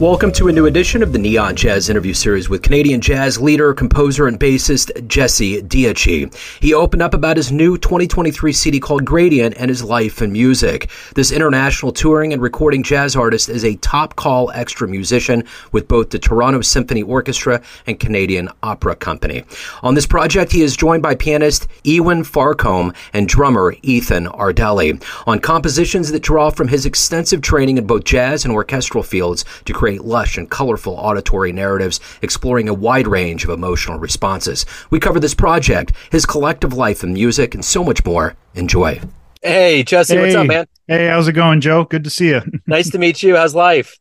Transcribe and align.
Welcome 0.00 0.32
to 0.32 0.48
a 0.48 0.52
new 0.52 0.64
edition 0.64 1.02
of 1.02 1.12
the 1.12 1.18
Neon 1.18 1.56
Jazz 1.56 1.90
interview 1.90 2.14
series 2.14 2.48
with 2.48 2.62
Canadian 2.62 3.02
jazz 3.02 3.38
leader, 3.38 3.74
composer, 3.74 4.26
and 4.26 4.40
bassist 4.40 5.06
Jesse 5.06 5.60
Dietschi. 5.60 6.34
He 6.58 6.72
opened 6.72 7.02
up 7.02 7.12
about 7.12 7.36
his 7.36 7.52
new 7.52 7.76
2023 7.76 8.50
CD 8.50 8.80
called 8.80 9.04
Gradient 9.04 9.56
and 9.58 9.68
his 9.68 9.84
life 9.84 10.22
and 10.22 10.32
music. 10.32 10.88
This 11.16 11.30
international 11.30 11.92
touring 11.92 12.32
and 12.32 12.40
recording 12.40 12.82
jazz 12.82 13.14
artist 13.14 13.50
is 13.50 13.62
a 13.62 13.76
top 13.76 14.16
call 14.16 14.50
extra 14.52 14.88
musician 14.88 15.44
with 15.70 15.86
both 15.86 16.08
the 16.08 16.18
Toronto 16.18 16.62
Symphony 16.62 17.02
Orchestra 17.02 17.60
and 17.86 18.00
Canadian 18.00 18.48
Opera 18.62 18.96
Company. 18.96 19.44
On 19.82 19.92
this 19.92 20.06
project, 20.06 20.50
he 20.50 20.62
is 20.62 20.78
joined 20.78 21.02
by 21.02 21.14
pianist 21.14 21.68
Ewen 21.84 22.22
Farncombe 22.22 22.96
and 23.12 23.28
drummer 23.28 23.74
Ethan 23.82 24.28
Ardelli 24.28 25.04
on 25.26 25.40
compositions 25.40 26.10
that 26.10 26.22
draw 26.22 26.48
from 26.48 26.68
his 26.68 26.86
extensive 26.86 27.42
training 27.42 27.76
in 27.76 27.86
both 27.86 28.04
jazz 28.04 28.46
and 28.46 28.54
orchestral 28.54 29.04
fields 29.04 29.44
to 29.66 29.74
create 29.74 29.89
create 29.90 30.04
lush 30.04 30.38
and 30.38 30.48
colorful 30.48 30.94
auditory 30.94 31.52
narratives 31.52 31.98
exploring 32.22 32.68
a 32.68 32.74
wide 32.74 33.08
range 33.08 33.42
of 33.42 33.50
emotional 33.50 33.98
responses. 33.98 34.64
We 34.90 35.00
cover 35.00 35.18
this 35.18 35.34
project, 35.34 35.92
his 36.12 36.24
collective 36.24 36.74
life 36.74 37.02
and 37.02 37.12
music, 37.12 37.56
and 37.56 37.64
so 37.64 37.82
much 37.82 38.04
more. 38.04 38.36
Enjoy. 38.54 39.00
Hey, 39.42 39.82
Jesse, 39.82 40.14
hey. 40.14 40.22
what's 40.22 40.34
up, 40.36 40.46
man? 40.46 40.66
Hey, 40.86 41.08
how's 41.08 41.26
it 41.26 41.32
going, 41.32 41.60
Joe? 41.60 41.84
Good 41.84 42.04
to 42.04 42.10
see 42.10 42.28
you. 42.28 42.42
nice 42.68 42.88
to 42.90 42.98
meet 42.98 43.20
you. 43.24 43.34
How's 43.34 43.52
life? 43.52 43.98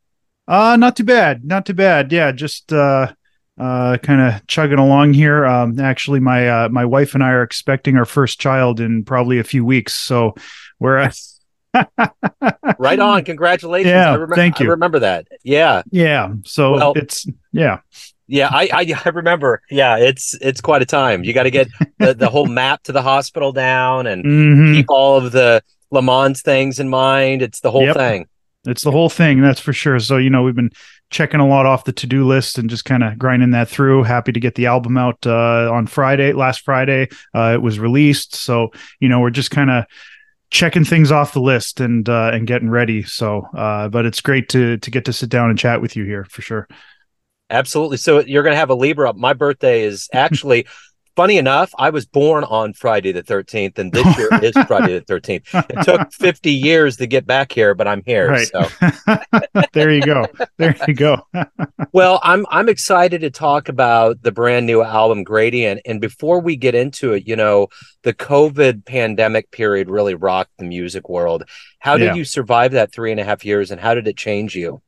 Uh, 0.47 0.75
not 0.75 0.95
too 0.95 1.03
bad. 1.03 1.43
Not 1.43 1.65
too 1.65 1.73
bad. 1.73 2.11
Yeah, 2.11 2.31
just 2.31 2.71
uh 2.71 3.13
uh, 3.59 3.97
kind 3.97 4.21
of 4.21 4.47
chugging 4.47 4.79
along 4.79 5.13
here. 5.13 5.45
Um, 5.45 5.79
actually, 5.79 6.19
my 6.19 6.47
uh, 6.47 6.69
my 6.69 6.85
wife 6.85 7.13
and 7.13 7.23
I 7.23 7.31
are 7.31 7.43
expecting 7.43 7.97
our 7.97 8.05
first 8.05 8.39
child 8.39 8.79
in 8.79 9.03
probably 9.03 9.37
a 9.37 9.43
few 9.43 9.65
weeks, 9.65 9.93
so 9.95 10.33
we're 10.79 10.97
at 10.97 11.19
right 12.79 12.99
on. 12.99 13.23
Congratulations. 13.25 13.91
Yeah. 13.91 14.17
I 14.17 14.35
thank 14.35 14.59
you. 14.59 14.67
I 14.67 14.69
remember 14.69 14.99
that. 14.99 15.27
Yeah. 15.43 15.83
Yeah. 15.91 16.33
So 16.45 16.73
well, 16.73 16.93
it's, 16.95 17.27
yeah. 17.51 17.79
Yeah, 18.29 18.47
I, 18.51 18.69
I, 18.71 19.01
I 19.05 19.09
remember. 19.09 19.61
Yeah, 19.69 19.97
it's 19.97 20.35
it's 20.39 20.61
quite 20.61 20.81
a 20.81 20.85
time. 20.85 21.23
You 21.23 21.33
got 21.33 21.43
to 21.43 21.51
get 21.51 21.67
the, 21.97 22.13
the 22.13 22.29
whole 22.29 22.45
map 22.61 22.83
to 22.83 22.91
the 22.91 23.01
hospital 23.01 23.51
down 23.51 24.07
and 24.07 24.23
mm-hmm. 24.23 24.73
keep 24.73 24.85
all 24.89 25.17
of 25.17 25.31
the 25.31 25.63
Lamaze 25.91 26.41
things 26.41 26.79
in 26.79 26.89
mind. 26.89 27.41
It's 27.41 27.59
the 27.59 27.71
whole 27.71 27.85
yep. 27.85 27.97
thing. 27.97 28.27
It's 28.65 28.83
the 28.83 28.91
whole 28.91 29.09
thing, 29.09 29.41
that's 29.41 29.59
for 29.59 29.73
sure. 29.73 29.99
So 29.99 30.17
you 30.17 30.29
know, 30.29 30.43
we've 30.43 30.55
been 30.55 30.71
checking 31.09 31.39
a 31.39 31.47
lot 31.47 31.65
off 31.65 31.85
the 31.85 31.91
to 31.93 32.05
do 32.05 32.27
list 32.27 32.59
and 32.59 32.69
just 32.69 32.85
kind 32.85 33.03
of 33.03 33.17
grinding 33.17 33.51
that 33.51 33.67
through. 33.67 34.03
Happy 34.03 34.31
to 34.31 34.39
get 34.39 34.55
the 34.55 34.67
album 34.67 34.97
out 34.97 35.25
uh, 35.25 35.71
on 35.71 35.87
Friday. 35.87 36.33
Last 36.33 36.61
Friday, 36.61 37.07
uh, 37.33 37.53
it 37.55 37.61
was 37.61 37.79
released. 37.79 38.35
So 38.35 38.71
you 38.99 39.09
know, 39.09 39.21
we're 39.21 39.31
just 39.31 39.49
kind 39.49 39.71
of 39.71 39.85
checking 40.51 40.83
things 40.83 41.11
off 41.11 41.33
the 41.33 41.41
list 41.41 41.79
and 41.79 42.07
uh, 42.07 42.31
and 42.33 42.47
getting 42.47 42.69
ready. 42.69 43.03
So, 43.03 43.47
uh, 43.55 43.89
but 43.89 44.05
it's 44.05 44.21
great 44.21 44.49
to 44.49 44.77
to 44.77 44.91
get 44.91 45.05
to 45.05 45.13
sit 45.13 45.29
down 45.29 45.49
and 45.49 45.59
chat 45.59 45.81
with 45.81 45.95
you 45.95 46.05
here 46.05 46.25
for 46.25 46.41
sure. 46.41 46.67
Absolutely. 47.49 47.97
So 47.97 48.19
you're 48.19 48.43
going 48.43 48.53
to 48.53 48.59
have 48.59 48.69
a 48.69 48.75
Libra. 48.75 49.13
My 49.13 49.33
birthday 49.33 49.81
is 49.81 50.07
actually 50.13 50.67
funny 51.19 51.37
enough, 51.37 51.73
I 51.77 51.89
was 51.89 52.05
born 52.05 52.45
on 52.45 52.71
Friday 52.71 53.11
the 53.11 53.21
13th, 53.21 53.77
and 53.77 53.91
this 53.91 54.17
year 54.17 54.29
is 54.41 54.53
Friday 54.67 54.97
the 54.97 55.03
13th. 55.05 55.69
It 55.69 55.83
took 55.83 56.13
50 56.13 56.49
years 56.49 56.95
to 56.95 57.07
get 57.07 57.27
back 57.27 57.51
here, 57.51 57.75
but 57.75 57.89
I'm 57.89 58.01
here. 58.05 58.29
Right. 58.29 58.47
So 58.47 58.65
there 59.73 59.91
you 59.91 60.01
go. 60.01 60.27
There 60.55 60.77
you 60.87 60.93
go. 60.93 61.27
well, 61.91 62.21
I'm 62.23 62.45
I'm 62.49 62.69
excited 62.69 63.19
to 63.19 63.29
talk 63.29 63.67
about 63.67 64.21
the 64.21 64.31
brand 64.31 64.65
new 64.65 64.81
album 64.81 65.25
Gradient. 65.25 65.81
And 65.85 65.99
before 65.99 66.39
we 66.39 66.55
get 66.55 66.73
into 66.73 67.11
it, 67.11 67.27
you 67.27 67.35
know, 67.35 67.67
the 68.03 68.13
COVID 68.13 68.85
pandemic 68.85 69.51
period 69.51 69.89
really 69.89 70.15
rocked 70.15 70.57
the 70.57 70.63
music 70.63 71.09
world. 71.09 71.43
How 71.79 71.97
did 71.97 72.05
yeah. 72.05 72.13
you 72.13 72.23
survive 72.23 72.71
that 72.71 72.93
three 72.93 73.11
and 73.11 73.19
a 73.19 73.25
half 73.25 73.43
years, 73.43 73.71
and 73.71 73.81
how 73.81 73.93
did 73.93 74.07
it 74.07 74.15
change 74.15 74.55
you? 74.55 74.81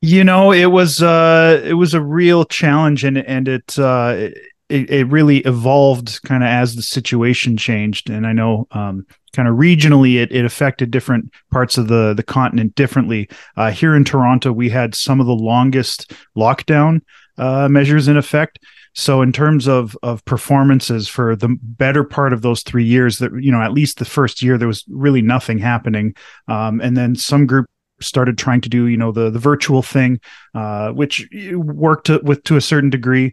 You 0.00 0.24
know, 0.24 0.50
it 0.50 0.66
was 0.66 1.00
uh 1.00 1.62
it 1.64 1.74
was 1.74 1.94
a 1.94 2.00
real 2.00 2.44
challenge 2.44 3.04
and 3.04 3.16
and 3.16 3.46
it 3.46 3.78
uh 3.78 4.30
it, 4.68 4.90
it 4.90 5.04
really 5.04 5.38
evolved 5.38 6.22
kind 6.22 6.42
of 6.42 6.48
as 6.48 6.74
the 6.74 6.82
situation 6.82 7.56
changed. 7.56 8.08
And 8.08 8.26
I 8.26 8.32
know 8.32 8.66
um, 8.70 9.06
kind 9.34 9.48
of 9.48 9.56
regionally 9.56 10.16
it, 10.16 10.32
it 10.32 10.44
affected 10.44 10.90
different 10.90 11.30
parts 11.50 11.76
of 11.76 11.88
the, 11.88 12.14
the 12.14 12.22
continent 12.22 12.74
differently. 12.74 13.28
Uh, 13.56 13.70
here 13.70 13.94
in 13.94 14.04
Toronto, 14.04 14.52
we 14.52 14.70
had 14.70 14.94
some 14.94 15.20
of 15.20 15.26
the 15.26 15.34
longest 15.34 16.12
lockdown 16.36 17.00
uh, 17.36 17.68
measures 17.68 18.08
in 18.08 18.16
effect. 18.16 18.58
So 18.96 19.22
in 19.22 19.32
terms 19.32 19.66
of 19.66 19.96
of 20.04 20.24
performances 20.24 21.08
for 21.08 21.34
the 21.34 21.56
better 21.60 22.04
part 22.04 22.32
of 22.32 22.42
those 22.42 22.62
three 22.62 22.84
years, 22.84 23.18
that 23.18 23.32
you 23.42 23.50
know 23.50 23.60
at 23.60 23.72
least 23.72 23.98
the 23.98 24.04
first 24.04 24.40
year 24.40 24.56
there 24.56 24.68
was 24.68 24.84
really 24.88 25.20
nothing 25.20 25.58
happening, 25.58 26.14
um, 26.46 26.80
and 26.80 26.96
then 26.96 27.16
some 27.16 27.44
group 27.44 27.66
started 28.00 28.38
trying 28.38 28.60
to 28.60 28.68
do 28.68 28.86
you 28.86 28.96
know 28.96 29.10
the 29.10 29.30
the 29.30 29.38
virtual 29.40 29.82
thing, 29.82 30.20
uh, 30.54 30.90
which 30.90 31.28
worked 31.54 32.06
to, 32.06 32.20
with 32.22 32.44
to 32.44 32.56
a 32.56 32.60
certain 32.60 32.88
degree 32.88 33.32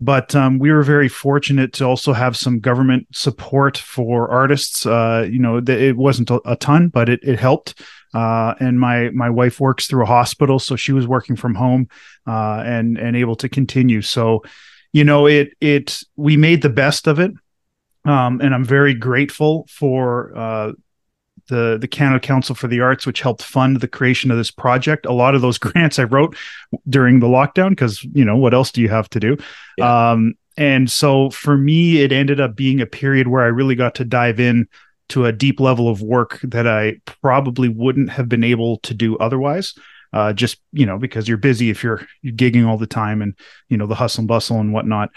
but 0.00 0.34
um, 0.34 0.58
we 0.58 0.70
were 0.70 0.82
very 0.82 1.08
fortunate 1.08 1.72
to 1.74 1.84
also 1.84 2.12
have 2.12 2.36
some 2.36 2.60
government 2.60 3.06
support 3.12 3.76
for 3.76 4.28
artists. 4.30 4.86
Uh, 4.86 5.26
you 5.28 5.38
know, 5.38 5.60
th- 5.60 5.80
it 5.80 5.96
wasn't 5.96 6.30
a, 6.30 6.40
a, 6.44 6.56
ton, 6.56 6.88
but 6.88 7.08
it, 7.08 7.20
it 7.22 7.38
helped. 7.38 7.80
Uh, 8.14 8.54
and 8.60 8.78
my 8.78 9.10
my 9.10 9.28
wife 9.28 9.60
works 9.60 9.86
through 9.86 10.04
a 10.04 10.06
hospital, 10.06 10.58
so 10.58 10.76
she 10.76 10.92
was 10.92 11.06
working 11.06 11.36
from 11.36 11.54
home 11.54 11.88
uh, 12.26 12.62
and 12.64 12.96
and 12.96 13.16
able 13.16 13.36
to 13.36 13.48
continue. 13.48 14.00
So, 14.00 14.42
you 14.92 15.04
know, 15.04 15.26
it 15.26 15.50
it 15.60 16.00
we 16.16 16.36
made 16.36 16.62
the 16.62 16.70
best 16.70 17.06
of 17.06 17.18
it, 17.18 17.32
um, 18.04 18.40
and 18.40 18.54
I'm 18.54 18.64
very 18.64 18.94
grateful 18.94 19.66
for 19.68 20.32
uh, 20.36 20.72
the 21.48 21.78
the 21.80 21.88
Canada 21.88 22.20
Council 22.20 22.54
for 22.54 22.68
the 22.68 22.80
Arts, 22.80 23.06
which 23.06 23.20
helped 23.20 23.42
fund 23.42 23.80
the 23.80 23.88
creation 23.88 24.30
of 24.30 24.36
this 24.36 24.50
project. 24.50 25.06
A 25.06 25.12
lot 25.12 25.34
of 25.34 25.42
those 25.42 25.58
grants 25.58 25.98
I 25.98 26.04
wrote 26.04 26.36
during 26.88 27.20
the 27.20 27.26
lockdown 27.26 27.70
because 27.70 28.02
you 28.04 28.24
know 28.24 28.36
what 28.36 28.54
else 28.54 28.70
do 28.70 28.80
you 28.80 28.88
have 28.88 29.08
to 29.10 29.20
do? 29.20 29.36
Yeah. 29.76 30.10
Um, 30.10 30.34
and 30.56 30.90
so 30.90 31.30
for 31.30 31.56
me, 31.56 31.98
it 31.98 32.10
ended 32.10 32.40
up 32.40 32.56
being 32.56 32.80
a 32.80 32.86
period 32.86 33.28
where 33.28 33.44
I 33.44 33.48
really 33.48 33.76
got 33.76 33.94
to 33.96 34.04
dive 34.04 34.40
in 34.40 34.66
to 35.10 35.24
a 35.24 35.32
deep 35.32 35.60
level 35.60 35.88
of 35.88 36.02
work 36.02 36.40
that 36.42 36.66
I 36.66 36.96
probably 37.22 37.68
wouldn't 37.68 38.10
have 38.10 38.28
been 38.28 38.44
able 38.44 38.78
to 38.78 38.94
do 38.94 39.16
otherwise. 39.18 39.74
Uh, 40.12 40.32
just 40.32 40.58
you 40.72 40.86
know 40.86 40.98
because 40.98 41.28
you're 41.28 41.36
busy 41.36 41.68
if 41.68 41.82
you're, 41.82 42.06
you're 42.22 42.34
gigging 42.34 42.66
all 42.66 42.78
the 42.78 42.86
time 42.86 43.20
and 43.20 43.34
you 43.68 43.76
know 43.76 43.86
the 43.86 43.94
hustle 43.94 44.22
and 44.22 44.28
bustle 44.28 44.58
and 44.58 44.72
whatnot 44.72 45.10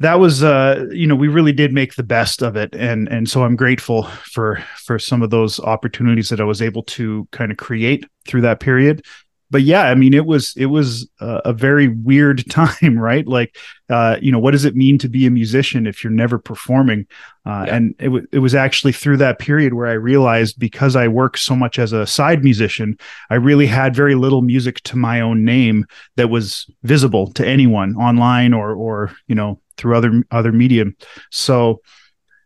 that 0.00 0.18
was 0.18 0.42
uh 0.42 0.86
you 0.90 1.06
know 1.06 1.14
we 1.14 1.28
really 1.28 1.52
did 1.52 1.72
make 1.72 1.94
the 1.94 2.02
best 2.02 2.42
of 2.42 2.56
it. 2.56 2.74
And 2.74 3.08
and 3.08 3.28
so 3.28 3.44
i'm 3.44 3.56
grateful 3.56 4.04
for 4.04 4.56
for 4.76 4.98
some 4.98 5.22
of 5.22 5.30
those 5.30 5.60
opportunities 5.60 6.30
that 6.30 6.40
i 6.40 6.44
was 6.44 6.60
able 6.60 6.82
to 6.84 7.28
kind 7.30 7.52
of 7.52 7.58
create 7.58 8.04
through 8.26 8.40
that 8.40 8.60
period 8.60 9.04
but 9.50 9.62
yeah 9.62 9.82
i 9.84 9.94
mean 9.94 10.14
it 10.14 10.26
was 10.26 10.54
it 10.56 10.66
was 10.66 11.08
a, 11.20 11.40
a 11.46 11.52
very 11.52 11.88
weird 11.88 12.44
time 12.50 12.98
right 12.98 13.26
like 13.26 13.56
uh 13.88 14.16
you 14.20 14.30
know 14.30 14.38
what 14.38 14.52
does 14.52 14.64
it 14.64 14.76
mean 14.76 14.98
to 14.98 15.08
be 15.08 15.26
a 15.26 15.30
musician 15.30 15.86
if 15.86 16.02
you're 16.02 16.12
never 16.12 16.38
performing 16.38 17.06
uh, 17.46 17.64
yeah. 17.66 17.74
and 17.74 17.94
it, 17.98 18.04
w- 18.04 18.26
it 18.32 18.40
was 18.40 18.54
actually 18.54 18.92
through 18.92 19.16
that 19.16 19.38
period 19.38 19.74
where 19.74 19.86
i 19.86 19.92
realized 19.92 20.58
because 20.58 20.96
i 20.96 21.08
work 21.08 21.36
so 21.36 21.56
much 21.56 21.78
as 21.78 21.92
a 21.92 22.06
side 22.06 22.44
musician 22.44 22.96
i 23.30 23.34
really 23.34 23.66
had 23.66 23.94
very 23.94 24.14
little 24.14 24.42
music 24.42 24.80
to 24.82 24.96
my 24.96 25.20
own 25.20 25.44
name 25.44 25.86
that 26.16 26.28
was 26.28 26.70
visible 26.82 27.32
to 27.32 27.46
anyone 27.46 27.96
online 27.96 28.52
or 28.52 28.74
or 28.74 29.10
you 29.26 29.34
know 29.34 29.60
through 29.80 29.96
other 29.96 30.22
other 30.30 30.52
medium. 30.52 30.94
So 31.30 31.80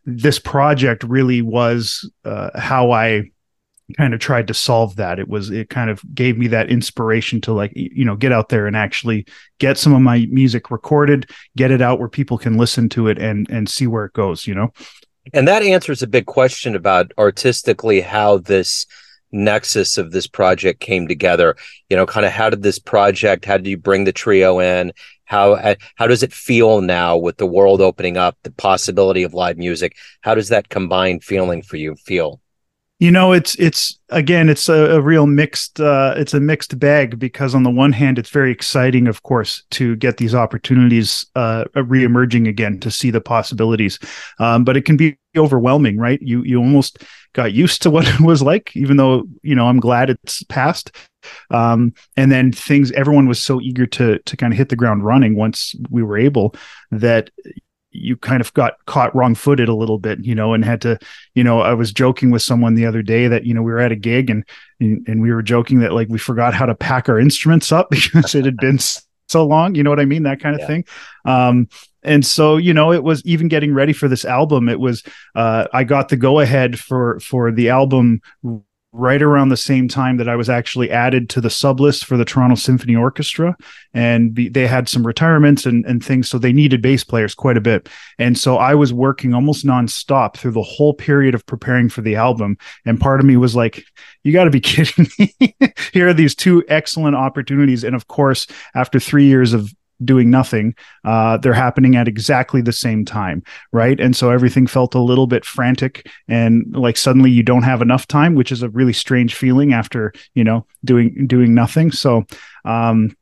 this 0.05 0.39
project 0.39 1.03
really 1.03 1.41
was 1.41 2.09
uh, 2.23 2.49
how 2.55 2.91
I 2.91 3.31
kind 3.97 4.13
of 4.13 4.19
tried 4.19 4.47
to 4.47 4.53
solve 4.53 4.95
that. 4.95 5.19
It 5.19 5.27
was 5.27 5.49
it 5.51 5.69
kind 5.69 5.89
of 5.89 6.01
gave 6.15 6.37
me 6.37 6.47
that 6.47 6.69
inspiration 6.69 7.41
to 7.41 7.53
like 7.53 7.71
you 7.75 8.05
know 8.05 8.15
get 8.15 8.31
out 8.31 8.49
there 8.49 8.67
and 8.67 8.75
actually 8.75 9.25
get 9.59 9.77
some 9.77 9.93
of 9.93 10.01
my 10.01 10.27
music 10.31 10.71
recorded, 10.71 11.29
get 11.55 11.71
it 11.71 11.81
out 11.81 11.99
where 11.99 12.09
people 12.09 12.37
can 12.37 12.57
listen 12.57 12.89
to 12.89 13.07
it 13.07 13.19
and 13.19 13.49
and 13.49 13.69
see 13.69 13.87
where 13.87 14.05
it 14.05 14.13
goes. 14.13 14.47
You 14.47 14.55
know. 14.55 14.73
And 15.33 15.47
that 15.47 15.63
answers 15.63 16.03
a 16.03 16.07
big 16.07 16.27
question 16.27 16.75
about 16.75 17.11
artistically 17.17 18.01
how 18.01 18.37
this 18.37 18.85
nexus 19.31 19.97
of 19.97 20.11
this 20.11 20.27
project 20.27 20.79
came 20.79 21.09
together 21.09 21.57
you 21.89 21.97
know 21.97 22.05
kind 22.05 22.25
of 22.25 22.31
how 22.31 22.49
did 22.49 22.61
this 22.61 22.79
project 22.79 23.43
how 23.43 23.57
did 23.57 23.67
you 23.67 23.75
bring 23.75 24.05
the 24.05 24.13
trio 24.13 24.61
in 24.61 24.93
how 25.25 25.53
uh, 25.53 25.75
how 25.95 26.07
does 26.07 26.23
it 26.23 26.31
feel 26.31 26.79
now 26.79 27.17
with 27.17 27.35
the 27.35 27.45
world 27.45 27.81
opening 27.81 28.15
up 28.15 28.37
the 28.43 28.51
possibility 28.51 29.23
of 29.23 29.33
live 29.33 29.57
music 29.57 29.97
how 30.21 30.33
does 30.35 30.49
that 30.49 30.69
combined 30.69 31.21
feeling 31.21 31.61
for 31.61 31.75
you 31.75 31.95
feel 31.95 32.39
you 32.99 33.11
know 33.11 33.33
it's 33.33 33.55
it's 33.55 33.99
again 34.09 34.47
it's 34.47 34.69
a, 34.69 34.95
a 34.95 35.01
real 35.01 35.27
mixed 35.27 35.79
uh, 35.81 36.13
it's 36.15 36.33
a 36.33 36.39
mixed 36.39 36.79
bag 36.79 37.19
because 37.19 37.53
on 37.53 37.63
the 37.63 37.69
one 37.69 37.91
hand 37.91 38.17
it's 38.17 38.29
very 38.29 38.51
exciting 38.51 39.07
of 39.07 39.21
course 39.23 39.63
to 39.71 39.95
get 39.97 40.17
these 40.17 40.33
opportunities 40.33 41.25
uh 41.35 41.65
re-emerging 41.75 42.47
again 42.47 42.79
to 42.79 42.89
see 42.89 43.11
the 43.11 43.21
possibilities. 43.21 43.99
Um, 44.39 44.63
but 44.63 44.77
it 44.77 44.85
can 44.85 44.95
be 44.95 45.17
overwhelming 45.35 45.97
right? 45.97 46.21
You 46.21 46.43
you 46.43 46.57
almost 46.57 47.03
got 47.33 47.51
used 47.51 47.81
to 47.81 47.89
what 47.91 48.07
it 48.07 48.21
was 48.21 48.41
like 48.41 48.75
even 48.75 48.97
though 48.97 49.25
you 49.43 49.55
know 49.55 49.67
i'm 49.67 49.79
glad 49.79 50.09
it's 50.09 50.43
passed. 50.43 50.95
Um, 51.49 51.93
and 52.15 52.31
then 52.31 52.51
things 52.51 52.91
everyone 52.91 53.27
was 53.27 53.41
so 53.41 53.59
eager 53.59 53.87
to 53.87 54.19
to 54.19 54.37
kind 54.37 54.53
of 54.53 54.57
hit 54.57 54.69
the 54.69 54.75
ground 54.75 55.03
running 55.03 55.35
once 55.35 55.73
we 55.89 56.03
were 56.03 56.17
able 56.17 56.55
that 56.91 57.31
you 57.95 58.17
kind 58.17 58.41
of 58.41 58.53
got 58.53 58.73
caught 58.85 59.15
wrong 59.15 59.35
footed 59.35 59.69
a 59.69 59.75
little 59.75 59.97
bit, 59.97 60.23
you 60.23 60.35
know, 60.35 60.53
and 60.53 60.63
had 60.65 60.81
to, 60.81 60.99
you 61.33 61.43
know, 61.43 61.61
I 61.61 61.73
was 61.73 61.91
joking 61.91 62.31
with 62.31 62.41
someone 62.41 62.75
the 62.75 62.85
other 62.85 63.01
day 63.01 63.27
that, 63.27 63.45
you 63.45 63.53
know, 63.53 63.61
we 63.61 63.71
were 63.71 63.79
at 63.79 63.91
a 63.91 63.95
gig 63.95 64.29
and, 64.29 64.43
and 64.79 65.21
we 65.21 65.31
were 65.31 65.41
joking 65.41 65.79
that 65.79 65.93
like 65.93 66.09
we 66.09 66.17
forgot 66.17 66.53
how 66.53 66.65
to 66.65 66.75
pack 66.75 67.09
our 67.09 67.19
instruments 67.19 67.71
up 67.71 67.89
because 67.91 68.35
it 68.35 68.45
had 68.45 68.57
been 68.57 68.79
so 68.79 69.45
long, 69.45 69.75
you 69.75 69.83
know 69.83 69.89
what 69.89 69.99
I 69.99 70.05
mean? 70.05 70.23
That 70.23 70.39
kind 70.39 70.55
of 70.55 70.61
yeah. 70.61 70.67
thing. 70.67 70.85
Um, 71.25 71.67
and 72.05 72.25
so 72.25 72.57
you 72.57 72.73
know 72.73 72.93
it 72.93 73.03
was 73.03 73.25
even 73.25 73.47
getting 73.47 73.73
ready 73.73 73.91
for 73.91 74.07
this 74.07 74.23
album 74.23 74.69
it 74.69 74.79
was 74.79 75.03
uh, 75.33 75.65
i 75.73 75.83
got 75.83 76.07
the 76.09 76.15
go 76.15 76.39
ahead 76.39 76.79
for 76.79 77.19
for 77.19 77.51
the 77.51 77.69
album 77.69 78.21
right 78.95 79.21
around 79.21 79.49
the 79.49 79.57
same 79.57 79.87
time 79.87 80.17
that 80.17 80.29
I 80.29 80.35
was 80.35 80.49
actually 80.49 80.89
added 80.89 81.29
to 81.31 81.41
the 81.41 81.49
sub 81.49 81.79
list 81.79 82.05
for 82.05 82.15
the 82.15 82.23
Toronto 82.23 82.55
Symphony 82.55 82.95
Orchestra. 82.95 83.55
And 83.93 84.33
be, 84.33 84.47
they 84.47 84.67
had 84.67 84.87
some 84.87 85.05
retirements 85.05 85.65
and, 85.65 85.85
and 85.85 86.03
things. 86.03 86.29
So 86.29 86.37
they 86.37 86.53
needed 86.53 86.81
bass 86.81 87.03
players 87.03 87.35
quite 87.35 87.57
a 87.57 87.61
bit. 87.61 87.89
And 88.17 88.37
so 88.37 88.57
I 88.57 88.73
was 88.73 88.93
working 88.93 89.33
almost 89.33 89.65
nonstop 89.65 90.37
through 90.37 90.51
the 90.51 90.61
whole 90.61 90.93
period 90.93 91.35
of 91.35 91.45
preparing 91.45 91.89
for 91.89 92.01
the 92.01 92.15
album. 92.15 92.57
And 92.85 92.99
part 92.99 93.19
of 93.19 93.25
me 93.25 93.35
was 93.35 93.55
like, 93.55 93.83
you 94.23 94.31
got 94.31 94.45
to 94.45 94.49
be 94.49 94.59
kidding 94.61 95.07
me. 95.19 95.55
Here 95.91 96.07
are 96.07 96.13
these 96.13 96.35
two 96.35 96.63
excellent 96.69 97.15
opportunities. 97.15 97.83
And 97.83 97.95
of 97.95 98.07
course, 98.07 98.47
after 98.73 98.99
three 98.99 99.25
years 99.25 99.53
of 99.53 99.73
doing 100.03 100.29
nothing 100.29 100.75
uh, 101.03 101.37
they're 101.37 101.53
happening 101.53 101.95
at 101.95 102.07
exactly 102.07 102.61
the 102.61 102.73
same 102.73 103.05
time 103.05 103.43
right? 103.71 103.99
And 103.99 104.15
so 104.15 104.29
everything 104.29 104.67
felt 104.67 104.95
a 104.95 105.01
little 105.01 105.27
bit 105.27 105.45
frantic 105.45 106.09
and 106.27 106.65
like 106.75 106.97
suddenly 106.97 107.31
you 107.31 107.43
don't 107.43 107.63
have 107.63 107.81
enough 107.81 108.07
time 108.07 108.35
which 108.35 108.51
is 108.51 108.63
a 108.63 108.69
really 108.69 108.93
strange 108.93 109.35
feeling 109.35 109.73
after 109.73 110.13
you 110.33 110.43
know 110.43 110.65
doing 110.83 111.27
doing 111.27 111.53
nothing. 111.53 111.91
So 111.91 112.25
um 112.63 113.15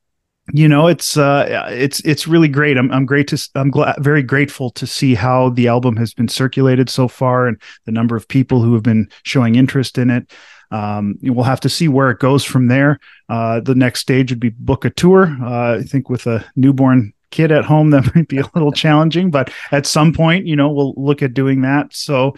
you 0.52 0.68
know 0.68 0.88
it's 0.88 1.16
uh 1.16 1.68
it's 1.70 2.02
it's 2.02 2.28
really 2.28 2.50
great. 2.50 2.78
I'm 2.78 2.92
i'm 2.92 3.06
great 3.06 3.28
to 3.30 3.50
i'm 3.56 3.72
glad 3.72 3.96
very 4.00 4.24
grateful 4.24 4.70
to 4.72 4.86
see 4.86 5.16
how 5.16 5.50
the 5.50 5.68
album 5.68 5.96
has 5.98 6.14
been 6.14 6.28
circulated 6.28 6.90
so 6.90 7.08
far 7.08 7.48
and 7.48 7.62
the 7.86 7.92
number 7.92 8.16
of 8.16 8.28
people 8.28 8.62
who 8.62 8.74
have 8.74 8.84
been 8.84 9.08
showing 9.24 9.56
interest 9.56 9.98
in 9.98 10.10
it 10.10 10.32
um, 10.72 11.18
we'll 11.22 11.44
have 11.44 11.60
to 11.62 11.70
see 11.70 11.88
where 11.88 12.10
it 12.10 12.20
goes 12.20 12.44
from 12.44 12.68
there. 12.68 13.00
Uh, 13.30 13.60
the 13.60 13.76
next 13.76 14.02
stage 14.02 14.32
would 14.32 14.40
be 14.40 14.50
book 14.50 14.86
a 14.86 14.90
tour. 14.90 15.36
Uh, 15.42 15.78
I 15.80 15.84
think 15.84 16.10
with 16.10 16.28
a 16.28 16.46
newborn 16.56 17.14
kid 17.32 17.52
at 17.52 17.66
home, 17.66 17.90
that 17.92 18.16
might 18.16 18.28
be 18.28 18.40
a 18.40 18.50
little 18.54 18.72
challenging, 18.84 19.32
but 19.32 19.52
at 19.72 19.86
some 19.86 20.14
point, 20.14 20.46
you 20.46 20.56
know, 20.56 20.72
we'll 20.72 20.94
look 20.96 21.22
at 21.22 21.34
doing 21.34 21.62
that. 21.62 21.94
So, 21.94 22.36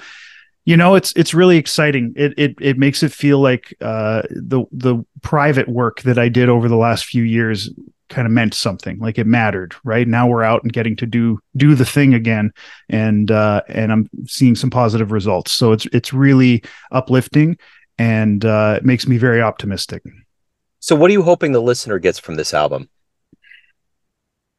you 0.65 0.75
know, 0.75 0.95
it's 0.95 1.13
it's 1.15 1.33
really 1.33 1.57
exciting. 1.57 2.13
It 2.15 2.33
it 2.37 2.55
it 2.59 2.77
makes 2.77 3.03
it 3.03 3.11
feel 3.11 3.39
like 3.39 3.75
uh, 3.81 4.23
the 4.31 4.65
the 4.71 5.05
private 5.21 5.69
work 5.69 6.01
that 6.01 6.17
I 6.17 6.27
did 6.27 6.49
over 6.49 6.67
the 6.67 6.75
last 6.75 7.05
few 7.05 7.23
years 7.23 7.69
kind 8.09 8.27
of 8.27 8.31
meant 8.31 8.53
something 8.53 8.99
like 8.99 9.17
it 9.17 9.25
mattered 9.25 9.73
right 9.83 10.07
now 10.07 10.27
we're 10.27 10.43
out 10.43 10.61
and 10.61 10.71
getting 10.71 10.95
to 10.95 11.07
do 11.07 11.39
do 11.57 11.73
the 11.73 11.85
thing 11.85 12.13
again 12.13 12.53
and 12.87 13.31
uh 13.31 13.61
and 13.67 13.91
i'm 13.91 14.07
seeing 14.27 14.55
some 14.55 14.69
positive 14.69 15.11
results 15.11 15.51
so 15.51 15.71
it's 15.71 15.87
it's 15.87 16.13
really 16.13 16.63
uplifting 16.91 17.57
and 17.97 18.43
uh, 18.43 18.75
it 18.77 18.85
makes 18.85 19.07
me 19.07 19.17
very 19.17 19.41
optimistic. 19.41 20.03
So, 20.79 20.95
what 20.95 21.09
are 21.09 21.13
you 21.13 21.23
hoping 21.23 21.51
the 21.51 21.61
listener 21.61 21.99
gets 21.99 22.19
from 22.19 22.35
this 22.35 22.53
album? 22.53 22.89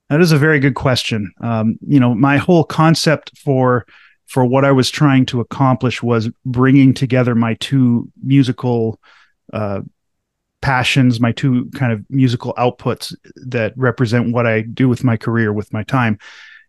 That 0.08 0.20
is 0.20 0.32
a 0.32 0.38
very 0.38 0.60
good 0.60 0.74
question. 0.74 1.32
Um, 1.40 1.78
you 1.86 1.98
know, 1.98 2.14
my 2.14 2.36
whole 2.36 2.64
concept 2.64 3.36
for 3.38 3.86
for 4.26 4.44
what 4.44 4.64
I 4.64 4.72
was 4.72 4.90
trying 4.90 5.26
to 5.26 5.40
accomplish 5.40 6.02
was 6.02 6.28
bringing 6.44 6.94
together 6.94 7.34
my 7.34 7.54
two 7.54 8.10
musical 8.22 9.00
uh, 9.52 9.82
passions, 10.62 11.20
my 11.20 11.30
two 11.30 11.70
kind 11.76 11.92
of 11.92 12.04
musical 12.10 12.52
outputs 12.54 13.14
that 13.36 13.72
represent 13.76 14.32
what 14.32 14.46
I 14.46 14.62
do 14.62 14.88
with 14.88 15.04
my 15.04 15.16
career, 15.16 15.52
with 15.52 15.72
my 15.72 15.84
time, 15.84 16.18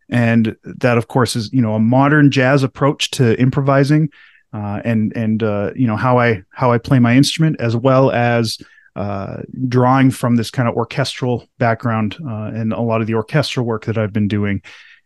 and 0.09 0.55
that, 0.63 0.97
of 0.97 1.07
course, 1.07 1.35
is 1.35 1.51
you 1.51 1.61
know 1.61 1.73
a 1.73 1.79
modern 1.79 2.31
jazz 2.31 2.63
approach 2.63 3.11
to 3.11 3.39
improvising 3.39 4.09
uh, 4.57 4.81
and 4.83 5.15
and 5.15 5.43
uh, 5.43 5.71
you 5.75 5.85
know 5.85 5.95
how 5.95 6.17
I 6.17 6.41
how 6.49 6.71
I 6.71 6.79
play 6.79 6.97
my 6.97 7.15
instrument 7.15 7.57
as 7.59 7.75
well 7.75 8.09
as 8.11 8.57
uh, 8.95 9.41
drawing 9.67 10.09
from 10.09 10.35
this 10.35 10.49
kind 10.49 10.67
of 10.67 10.75
orchestral 10.75 11.47
background 11.59 12.17
uh, 12.25 12.51
and 12.55 12.73
a 12.73 12.81
lot 12.81 13.01
of 13.01 13.05
the 13.05 13.13
orchestral 13.13 13.67
work 13.67 13.85
that 13.85 13.99
I've 13.99 14.13
been 14.13 14.27
doing, 14.27 14.63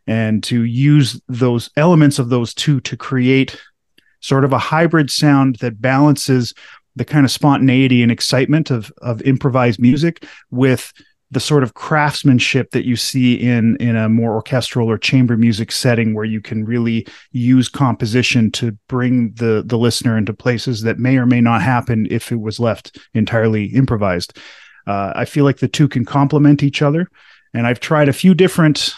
and 0.07 0.41
to 0.45 0.63
use 0.63 1.19
those 1.27 1.69
elements 1.75 2.17
of 2.17 2.29
those 2.29 2.53
two 2.53 2.79
to 2.81 2.95
create 2.95 3.61
sort 4.21 4.45
of 4.45 4.53
a 4.53 4.57
hybrid 4.57 5.11
sound 5.11 5.57
that 5.57 5.81
balances 5.81 6.53
the 6.95 7.03
kind 7.03 7.25
of 7.25 7.31
spontaneity 7.31 8.03
and 8.03 8.11
excitement 8.11 8.71
of 8.71 8.89
of 9.01 9.21
improvised 9.23 9.81
music 9.81 10.25
with 10.49 10.93
the 11.31 11.39
sort 11.39 11.63
of 11.63 11.73
craftsmanship 11.73 12.71
that 12.71 12.85
you 12.85 12.95
see 12.95 13.35
in 13.35 13.77
in 13.77 13.95
a 13.95 14.09
more 14.09 14.35
orchestral 14.35 14.89
or 14.89 14.97
chamber 14.97 15.37
music 15.37 15.71
setting 15.71 16.13
where 16.13 16.25
you 16.25 16.41
can 16.41 16.65
really 16.65 17.07
use 17.31 17.69
composition 17.69 18.51
to 18.51 18.77
bring 18.87 19.31
the 19.33 19.63
the 19.65 19.77
listener 19.77 20.17
into 20.17 20.33
places 20.33 20.81
that 20.81 20.99
may 20.99 21.17
or 21.17 21.25
may 21.25 21.41
not 21.41 21.61
happen 21.61 22.05
if 22.11 22.31
it 22.31 22.39
was 22.39 22.59
left 22.59 22.97
entirely 23.13 23.65
improvised. 23.65 24.37
Uh, 24.87 25.13
i 25.15 25.25
feel 25.25 25.45
like 25.45 25.59
the 25.59 25.67
two 25.67 25.87
can 25.87 26.03
complement 26.03 26.63
each 26.63 26.81
other 26.81 27.07
and 27.53 27.67
i've 27.67 27.79
tried 27.79 28.09
a 28.09 28.13
few 28.13 28.33
different 28.33 28.95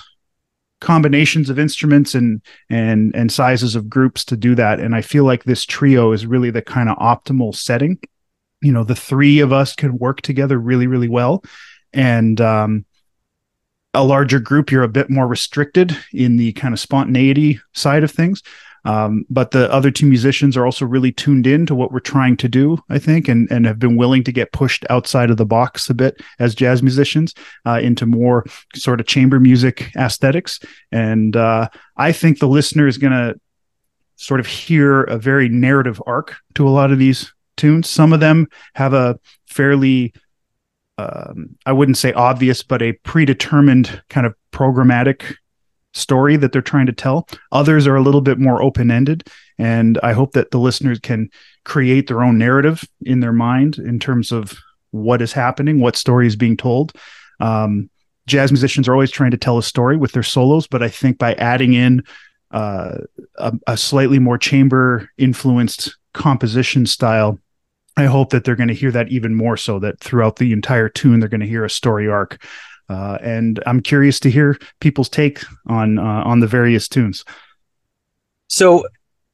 combinations 0.80 1.50
of 1.50 1.60
instruments 1.60 2.16
and 2.16 2.42
and 2.70 3.14
and 3.16 3.32
sizes 3.32 3.76
of 3.76 3.90
groups 3.90 4.24
to 4.24 4.38
do 4.38 4.56
that 4.56 4.80
and 4.80 4.96
i 4.96 5.02
feel 5.02 5.26
like 5.26 5.44
this 5.44 5.66
trio 5.66 6.14
is 6.14 6.26
really 6.26 6.50
the 6.52 6.62
kind 6.62 6.90
of 6.90 6.98
optimal 6.98 7.54
setting. 7.54 8.00
You 8.62 8.72
know 8.72 8.86
the 8.86 8.96
three 8.96 9.42
of 9.42 9.52
us 9.52 9.76
can 9.76 9.98
work 9.98 10.22
together 10.22 10.58
really 10.58 10.88
really 10.88 11.10
well 11.10 11.44
and 11.94 12.40
um, 12.42 12.86
a 13.94 14.04
larger 14.04 14.40
group, 14.40 14.72
you're 14.72 14.84
a 14.84 14.90
bit 14.90 15.10
more 15.10 15.28
restricted 15.28 15.96
in 16.12 16.38
the 16.38 16.54
kind 16.54 16.74
of 16.74 16.80
spontaneity 16.80 17.60
side 17.74 18.04
of 18.04 18.12
things. 18.12 18.42
Um, 18.86 19.26
but 19.30 19.52
the 19.52 19.72
other 19.72 19.92
two 19.92 20.06
musicians 20.06 20.58
are 20.58 20.66
also 20.66 20.86
really 20.86 21.12
tuned 21.12 21.48
in 21.48 21.66
to 21.68 21.76
what 21.76 21.92
we're 21.92 22.00
trying 22.00 22.36
to 22.38 22.50
do, 22.50 22.78
I 22.90 23.00
think, 23.00 23.30
and 23.30 23.50
and 23.50 23.66
have 23.66 23.80
been 23.80 23.96
willing 23.96 24.26
to 24.26 24.32
get 24.32 24.52
pushed 24.52 24.86
outside 24.90 25.30
of 25.30 25.38
the 25.38 25.46
box 25.46 25.90
a 25.90 25.94
bit 25.94 26.22
as 26.40 26.54
jazz 26.54 26.84
musicians 26.84 27.34
uh, 27.66 27.80
into 27.82 28.06
more 28.06 28.46
sort 28.76 29.00
of 29.00 29.08
chamber 29.08 29.40
music 29.40 29.90
aesthetics. 29.96 30.60
And 30.92 31.36
uh, 31.38 31.70
I 31.96 32.12
think 32.12 32.40
the 32.40 32.48
listener 32.48 32.88
is 32.88 32.98
going 32.98 33.14
to 33.14 33.40
sort 34.18 34.42
of 34.42 34.48
hear 34.48 35.04
a 35.04 35.18
very 35.18 35.48
narrative 35.48 36.02
arc 36.06 36.36
to 36.56 36.68
a 36.68 36.72
lot 36.72 36.92
of 36.92 37.00
these 37.00 37.32
tunes. 37.56 37.90
Some 37.90 38.12
of 38.12 38.20
them 38.20 38.48
have 38.76 38.94
a 38.94 39.18
fairly 39.48 40.14
um, 40.98 41.56
I 41.66 41.72
wouldn't 41.72 41.98
say 41.98 42.14
obvious, 42.14 42.64
but 42.64 42.82
a 42.82 42.94
predetermined 43.04 44.02
kind 44.10 44.26
of 44.26 44.36
programmatic 44.52 45.36
story 45.94 46.36
that 46.38 46.52
they're 46.52 46.62
trying 46.62 46.86
to 46.88 46.94
tell. 46.94 47.28
Others 47.52 47.88
are 47.88 47.96
a 47.96 48.02
little 48.02 48.22
bit 48.22 48.40
more 48.40 48.62
open 48.62 48.92
ended. 48.92 49.28
And 49.58 50.00
I 50.02 50.14
hope 50.14 50.34
that 50.34 50.52
the 50.52 50.60
listeners 50.60 51.00
can 51.00 51.30
create 51.66 52.08
their 52.08 52.24
own 52.24 52.38
narrative 52.38 52.84
in 53.02 53.20
their 53.20 53.34
mind 53.34 53.78
in 53.78 54.00
terms 54.00 54.32
of 54.32 54.58
what 54.92 55.22
is 55.22 55.34
happening, 55.34 55.80
what 55.80 55.96
story 55.96 56.28
is 56.28 56.36
being 56.36 56.58
told. 56.58 56.94
Um, 57.40 57.90
jazz 58.28 58.52
musicians 58.52 58.88
are 58.88 58.94
always 58.94 59.12
trying 59.12 59.32
to 59.32 59.38
tell 59.38 59.58
a 59.58 59.64
story 59.64 59.98
with 59.98 60.12
their 60.14 60.24
solos, 60.24 60.68
but 60.68 60.82
I 60.82 60.90
think 60.90 61.18
by 61.18 61.34
adding 61.36 61.74
in 61.74 62.04
uh, 62.52 62.98
a, 63.38 63.54
a 63.68 63.78
slightly 63.78 64.20
more 64.20 64.38
chamber 64.38 65.10
influenced 65.18 65.96
composition 66.14 66.86
style, 66.86 67.40
I 67.96 68.06
hope 68.06 68.32
that 68.32 68.44
they're 68.44 68.56
going 68.56 68.70
to 68.70 68.74
hear 68.74 68.92
that 68.92 69.10
even 69.10 69.36
more 69.36 69.58
so 69.58 69.80
that 69.80 70.00
throughout 70.00 70.38
the 70.38 70.52
entire 70.52 70.90
tune, 70.90 71.20
they're 71.20 71.30
going 71.30 71.42
to 71.42 71.48
hear 71.48 71.66
a 71.66 71.70
story 71.70 72.08
arc. 72.08 72.44
Uh, 72.90 73.18
and 73.22 73.62
I'm 73.66 73.82
curious 73.82 74.20
to 74.22 74.32
hear 74.32 74.58
people's 74.80 75.10
take 75.10 75.44
on 75.68 76.00
uh, 76.00 76.24
on 76.26 76.40
the 76.40 76.48
various 76.48 76.88
tunes. 76.88 77.24
So, 78.48 78.86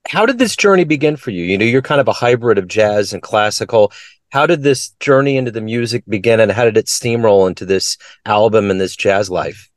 how 0.08 0.26
did 0.26 0.40
this 0.40 0.56
journey 0.56 0.84
begin 0.84 1.16
for 1.16 1.32
you? 1.32 1.44
You 1.44 1.58
know, 1.58 1.66
you're 1.66 1.82
kind 1.82 2.02
of 2.02 2.08
a 2.08 2.14
hybrid 2.14 2.58
of 2.58 2.68
jazz 2.68 3.12
and 3.12 3.22
classical. 3.22 3.92
How 4.30 4.46
did 4.46 4.62
this 4.62 4.90
journey 5.00 5.38
into 5.38 5.52
the 5.52 5.62
music 5.62 6.04
begin, 6.08 6.40
and 6.40 6.52
how 6.52 6.66
did 6.66 6.78
it 6.78 6.86
steamroll 6.86 7.48
into 7.48 7.66
this 7.66 7.98
album 8.26 8.70
and 8.70 8.80
this 8.80 8.96
jazz 8.96 9.30
life? 9.30 9.70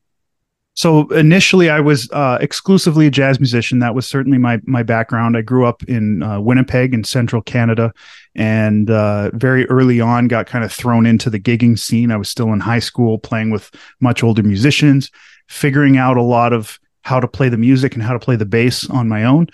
So 0.75 1.07
initially, 1.11 1.69
I 1.69 1.81
was 1.81 2.11
uh, 2.13 2.39
exclusively 2.41 3.07
a 3.07 3.11
jazz 3.11 3.39
musician. 3.39 3.81
That 3.81 3.95
was 3.95 4.07
certainly 4.07 4.39
my 4.39 4.59
my 4.65 4.83
background. 4.83 5.37
I 5.37 5.43
grew 5.43 5.67
up 5.67 5.83
in 5.85 6.23
uh, 6.23 6.41
Winnipeg 6.41 6.95
in 6.95 7.05
central 7.05 7.43
Canada, 7.43 7.93
and 8.35 8.91
uh, 8.91 9.31
very 9.35 9.67
early 9.69 10.01
on 10.01 10.29
got 10.29 10.47
kind 10.47 10.65
of 10.65 10.73
thrown 10.73 11.05
into 11.05 11.29
the 11.29 11.39
gigging 11.39 11.79
scene. 11.79 12.11
I 12.11 12.17
was 12.17 12.31
still 12.31 12.53
in 12.55 12.61
high 12.61 12.79
school, 12.79 13.19
playing 13.19 13.51
with 13.51 13.71
much 14.01 14.23
older 14.23 14.43
musicians, 14.43 15.11
figuring 15.47 15.99
out 15.99 16.17
a 16.17 16.23
lot 16.23 16.55
of 16.55 16.79
how 17.03 17.21
to 17.21 17.29
play 17.29 17.51
the 17.51 17.59
music 17.59 17.95
and 17.95 18.03
how 18.03 18.15
to 18.15 18.19
play 18.19 18.37
the 18.37 18.47
bass 18.47 18.89
on 18.89 19.09
my 19.09 19.25
own. 19.25 19.49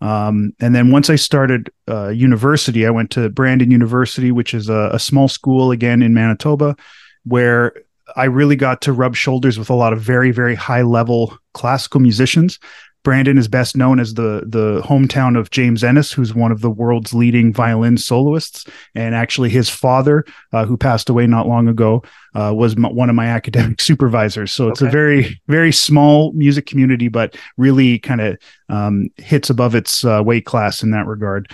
Um, 0.00 0.54
and 0.60 0.74
then 0.74 0.90
once 0.90 1.08
I 1.08 1.16
started 1.16 1.70
uh, 1.88 2.08
university, 2.08 2.84
I 2.84 2.90
went 2.90 3.10
to 3.12 3.28
Brandon 3.28 3.70
University, 3.70 4.32
which 4.32 4.52
is 4.52 4.68
a, 4.68 4.90
a 4.92 4.98
small 4.98 5.28
school 5.28 5.70
again 5.70 6.02
in 6.02 6.12
Manitoba, 6.14 6.76
where 7.24 7.74
I 8.16 8.24
really 8.24 8.56
got 8.56 8.80
to 8.82 8.92
rub 8.92 9.16
shoulders 9.16 9.58
with 9.58 9.70
a 9.70 9.74
lot 9.74 9.92
of 9.92 10.00
very, 10.00 10.30
very 10.30 10.54
high 10.54 10.82
level 10.82 11.36
classical 11.52 12.00
musicians. 12.00 12.58
Brandon 13.04 13.36
is 13.36 13.48
best 13.48 13.76
known 13.76 14.00
as 14.00 14.14
the 14.14 14.44
the 14.46 14.80
hometown 14.82 15.38
of 15.38 15.50
James 15.50 15.82
Ehnes, 15.82 16.12
who's 16.12 16.34
one 16.34 16.50
of 16.50 16.62
the 16.62 16.70
world's 16.70 17.12
leading 17.12 17.52
violin 17.52 17.98
soloists, 17.98 18.64
and 18.94 19.14
actually 19.14 19.50
his 19.50 19.68
father, 19.68 20.24
uh, 20.54 20.64
who 20.64 20.78
passed 20.78 21.10
away 21.10 21.26
not 21.26 21.46
long 21.46 21.68
ago, 21.68 22.02
uh, 22.34 22.52
was 22.56 22.74
m- 22.74 22.94
one 22.94 23.10
of 23.10 23.14
my 23.14 23.26
academic 23.26 23.80
supervisors. 23.82 24.52
So 24.52 24.68
it's 24.68 24.80
okay. 24.80 24.88
a 24.88 24.92
very 24.92 25.40
very 25.48 25.70
small 25.70 26.32
music 26.32 26.64
community, 26.64 27.08
but 27.08 27.36
really 27.58 27.98
kind 27.98 28.22
of 28.22 28.38
um, 28.70 29.10
hits 29.18 29.50
above 29.50 29.74
its 29.74 30.02
uh, 30.02 30.22
weight 30.24 30.46
class 30.46 30.82
in 30.82 30.90
that 30.92 31.06
regard. 31.06 31.52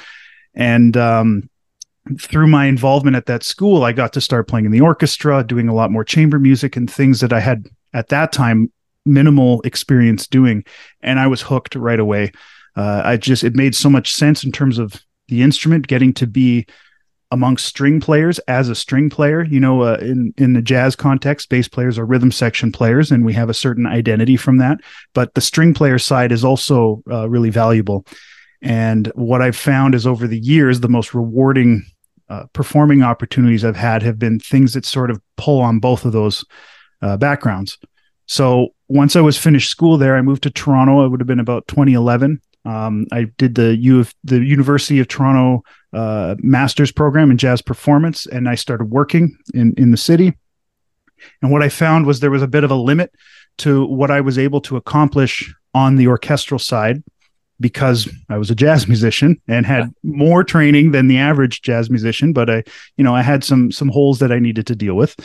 And 0.54 0.96
um, 0.96 1.49
through 2.18 2.46
my 2.46 2.66
involvement 2.66 3.16
at 3.16 3.26
that 3.26 3.42
school, 3.42 3.84
I 3.84 3.92
got 3.92 4.12
to 4.14 4.20
start 4.20 4.48
playing 4.48 4.66
in 4.66 4.72
the 4.72 4.80
orchestra, 4.80 5.44
doing 5.44 5.68
a 5.68 5.74
lot 5.74 5.90
more 5.90 6.04
chamber 6.04 6.38
music 6.38 6.76
and 6.76 6.90
things 6.90 7.20
that 7.20 7.32
I 7.32 7.40
had 7.40 7.68
at 7.92 8.08
that 8.08 8.32
time 8.32 8.72
minimal 9.04 9.60
experience 9.62 10.26
doing. 10.26 10.64
And 11.02 11.18
I 11.18 11.26
was 11.26 11.42
hooked 11.42 11.74
right 11.74 12.00
away. 12.00 12.32
Uh, 12.76 13.02
I 13.04 13.16
just, 13.16 13.44
it 13.44 13.56
made 13.56 13.74
so 13.74 13.90
much 13.90 14.12
sense 14.12 14.44
in 14.44 14.52
terms 14.52 14.78
of 14.78 15.00
the 15.28 15.42
instrument, 15.42 15.86
getting 15.86 16.12
to 16.14 16.26
be 16.26 16.66
amongst 17.30 17.66
string 17.66 18.00
players 18.00 18.38
as 18.40 18.68
a 18.68 18.74
string 18.74 19.08
player. 19.08 19.44
You 19.44 19.60
know, 19.60 19.82
uh, 19.82 19.98
in 20.00 20.34
in 20.36 20.52
the 20.52 20.62
jazz 20.62 20.96
context, 20.96 21.48
bass 21.48 21.68
players 21.68 21.98
are 21.98 22.04
rhythm 22.04 22.32
section 22.32 22.72
players, 22.72 23.10
and 23.10 23.24
we 23.24 23.32
have 23.34 23.48
a 23.48 23.54
certain 23.54 23.86
identity 23.86 24.36
from 24.36 24.58
that. 24.58 24.78
But 25.14 25.34
the 25.34 25.40
string 25.40 25.74
player 25.74 25.98
side 25.98 26.32
is 26.32 26.44
also 26.44 27.02
uh, 27.10 27.28
really 27.28 27.50
valuable. 27.50 28.04
And 28.62 29.06
what 29.14 29.40
I've 29.42 29.56
found 29.56 29.94
is 29.94 30.06
over 30.06 30.26
the 30.26 30.38
years, 30.40 30.80
the 30.80 30.88
most 30.88 31.14
rewarding 31.14 31.84
uh, 32.30 32.44
performing 32.52 33.02
opportunities 33.02 33.64
I've 33.64 33.76
had 33.76 34.02
have 34.02 34.18
been 34.18 34.38
things 34.38 34.72
that 34.74 34.86
sort 34.86 35.10
of 35.10 35.20
pull 35.36 35.60
on 35.60 35.80
both 35.80 36.04
of 36.04 36.12
those 36.12 36.44
uh, 37.02 37.16
backgrounds. 37.16 37.76
So 38.26 38.68
once 38.88 39.16
I 39.16 39.20
was 39.20 39.36
finished 39.36 39.70
school 39.70 39.98
there, 39.98 40.16
I 40.16 40.22
moved 40.22 40.44
to 40.44 40.50
Toronto. 40.50 41.04
It 41.04 41.08
would 41.08 41.20
have 41.20 41.26
been 41.26 41.40
about 41.40 41.66
2011. 41.66 42.40
Um, 42.64 43.06
I 43.10 43.24
did 43.36 43.56
the 43.56 43.74
U 43.76 43.98
of 43.98 44.14
the 44.22 44.38
University 44.44 45.00
of 45.00 45.08
Toronto 45.08 45.64
uh, 45.92 46.36
master's 46.38 46.92
program 46.92 47.30
in 47.30 47.38
jazz 47.38 47.60
performance, 47.60 48.26
and 48.26 48.48
I 48.48 48.54
started 48.54 48.84
working 48.84 49.36
in 49.52 49.74
in 49.76 49.90
the 49.90 49.96
city. 49.96 50.36
And 51.42 51.50
what 51.50 51.62
I 51.62 51.68
found 51.68 52.06
was 52.06 52.20
there 52.20 52.30
was 52.30 52.42
a 52.42 52.48
bit 52.48 52.64
of 52.64 52.70
a 52.70 52.76
limit 52.76 53.12
to 53.58 53.84
what 53.86 54.10
I 54.10 54.20
was 54.20 54.38
able 54.38 54.60
to 54.62 54.76
accomplish 54.76 55.52
on 55.74 55.96
the 55.96 56.06
orchestral 56.06 56.58
side 56.58 57.02
because 57.60 58.08
I 58.28 58.38
was 58.38 58.50
a 58.50 58.54
jazz 58.54 58.88
musician 58.88 59.40
and 59.46 59.66
had 59.66 59.92
more 60.02 60.42
training 60.42 60.92
than 60.92 61.08
the 61.08 61.18
average 61.18 61.62
jazz 61.62 61.90
musician, 61.90 62.32
but 62.32 62.48
I, 62.48 62.64
you 62.96 63.04
know, 63.04 63.14
I 63.14 63.22
had 63.22 63.44
some 63.44 63.70
some 63.70 63.88
holes 63.88 64.18
that 64.20 64.32
I 64.32 64.38
needed 64.38 64.66
to 64.68 64.74
deal 64.74 64.94
with. 64.94 65.16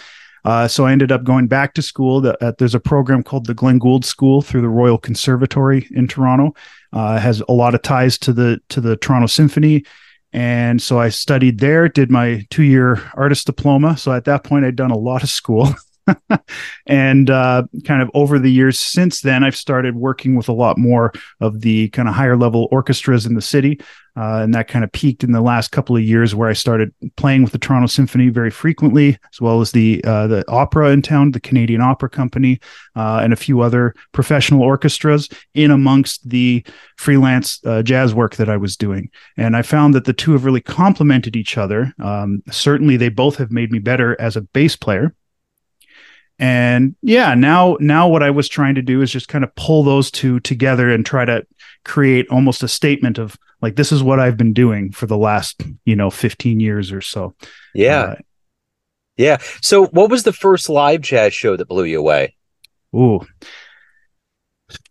Uh, 0.44 0.68
so 0.68 0.86
I 0.86 0.92
ended 0.92 1.12
up 1.12 1.24
going 1.24 1.48
back 1.48 1.74
to 1.74 1.82
school. 1.82 2.22
The, 2.22 2.44
uh, 2.44 2.52
there's 2.60 2.76
a 2.76 2.80
program 2.80 3.24
called 3.24 3.48
the 3.48 3.56
Glenn 3.56 3.80
Gould 3.80 4.06
School 4.06 4.44
through 4.44 4.62
the 4.62 4.70
Royal 4.70 5.00
Conservatory 5.00 5.88
in 5.90 6.08
Toronto. 6.08 6.54
Uh, 6.94 7.18
has 7.18 7.42
a 7.50 7.52
lot 7.52 7.74
of 7.74 7.82
ties 7.82 8.20
to 8.20 8.32
the 8.32 8.60
to 8.70 8.80
the 8.80 8.96
Toronto 8.96 9.28
Symphony, 9.28 9.84
and 10.32 10.82
so 10.82 11.00
I 11.00 11.10
studied 11.10 11.60
there. 11.60 11.90
Did 11.90 12.12
my 12.12 12.46
two 12.52 12.64
year 12.64 13.12
artist 13.16 13.48
diploma. 13.48 13.98
So 13.98 14.12
at 14.12 14.26
that 14.26 14.44
point, 14.44 14.66
I'd 14.66 14.76
done 14.76 14.92
a 14.92 14.98
lot 14.98 15.24
of 15.24 15.30
school. 15.30 15.70
and 16.86 17.30
uh, 17.30 17.64
kind 17.84 18.02
of 18.02 18.10
over 18.14 18.40
the 18.40 18.52
years 18.52 18.80
since 18.80 19.22
then, 19.22 19.44
I've 19.44 19.56
started 19.56 19.96
working 19.96 20.36
with 20.36 20.50
a 20.50 20.54
lot 20.54 20.78
more 20.78 21.12
of 21.42 21.62
the 21.62 21.90
kind 21.90 22.08
of 22.08 22.16
higher 22.16 22.38
level 22.38 22.68
orchestras 22.72 23.26
in 23.26 23.36
the 23.36 23.42
city. 23.42 23.80
Uh, 24.18 24.40
and 24.44 24.54
that 24.54 24.70
kind 24.70 24.86
of 24.86 24.92
peaked 24.94 25.26
in 25.26 25.34
the 25.34 25.42
last 25.42 25.74
couple 25.74 25.98
of 25.98 26.02
years 26.02 26.34
where 26.34 26.48
I 26.48 26.54
started 26.54 26.94
playing 27.18 27.44
with 27.44 27.52
the 27.52 27.58
Toronto 27.58 27.88
Symphony 27.88 28.30
very 28.30 28.50
frequently, 28.50 29.18
as 29.34 29.42
well 29.42 29.60
as 29.60 29.74
the 29.74 30.02
uh, 30.06 30.28
the 30.28 30.50
opera 30.50 30.92
in 30.92 31.02
town, 31.02 31.32
the 31.32 31.42
Canadian 31.42 31.82
Opera 31.82 32.10
Company, 32.10 32.62
uh, 32.96 33.20
and 33.22 33.34
a 33.34 33.38
few 33.38 33.60
other 33.60 33.94
professional 34.14 34.62
orchestras 34.62 35.28
in 35.54 35.70
amongst 35.70 36.30
the 36.30 36.66
freelance 36.96 37.60
uh, 37.66 37.84
jazz 37.84 38.14
work 38.14 38.38
that 38.38 38.48
I 38.48 38.56
was 38.56 38.78
doing. 38.78 39.10
And 39.36 39.58
I 39.58 39.64
found 39.64 39.94
that 39.96 40.06
the 40.06 40.14
two 40.14 40.32
have 40.32 40.46
really 40.46 40.62
complemented 40.62 41.36
each 41.36 41.58
other. 41.58 41.94
Um, 42.02 42.42
certainly, 42.50 42.96
they 42.96 43.10
both 43.10 43.36
have 43.36 43.52
made 43.52 43.70
me 43.70 43.80
better 43.80 44.16
as 44.22 44.38
a 44.38 44.42
bass 44.42 44.78
player 44.78 45.14
and 46.38 46.96
yeah 47.02 47.34
now 47.34 47.78
now 47.80 48.08
what 48.08 48.22
i 48.22 48.30
was 48.30 48.50
trying 48.50 48.76
to 48.76 48.82
do 48.82 49.02
is 49.02 49.12
just 49.12 49.30
kind 49.30 49.44
of 49.44 49.56
pull 49.56 49.84
those 49.84 50.12
two 50.12 50.40
together 50.42 50.90
and 50.90 51.06
try 51.06 51.24
to 51.24 51.46
create 51.86 52.28
almost 52.30 52.62
a 52.62 52.68
statement 52.68 53.18
of 53.18 53.38
like 53.62 53.76
this 53.76 53.92
is 53.92 54.04
what 54.04 54.20
i've 54.20 54.38
been 54.38 54.54
doing 54.54 54.92
for 54.92 55.06
the 55.06 55.18
last 55.18 55.62
you 55.86 55.96
know 55.96 56.10
15 56.10 56.60
years 56.60 56.92
or 56.92 57.02
so. 57.02 57.36
Yeah. 57.74 58.02
Uh, 58.02 58.16
yeah. 59.18 59.38
So 59.62 59.86
what 59.88 60.10
was 60.10 60.24
the 60.24 60.34
first 60.34 60.68
live 60.68 61.02
jazz 61.02 61.34
show 61.34 61.56
that 61.56 61.70
blew 61.70 61.86
you 61.86 62.00
away? 62.00 62.36
Ooh. 62.94 63.26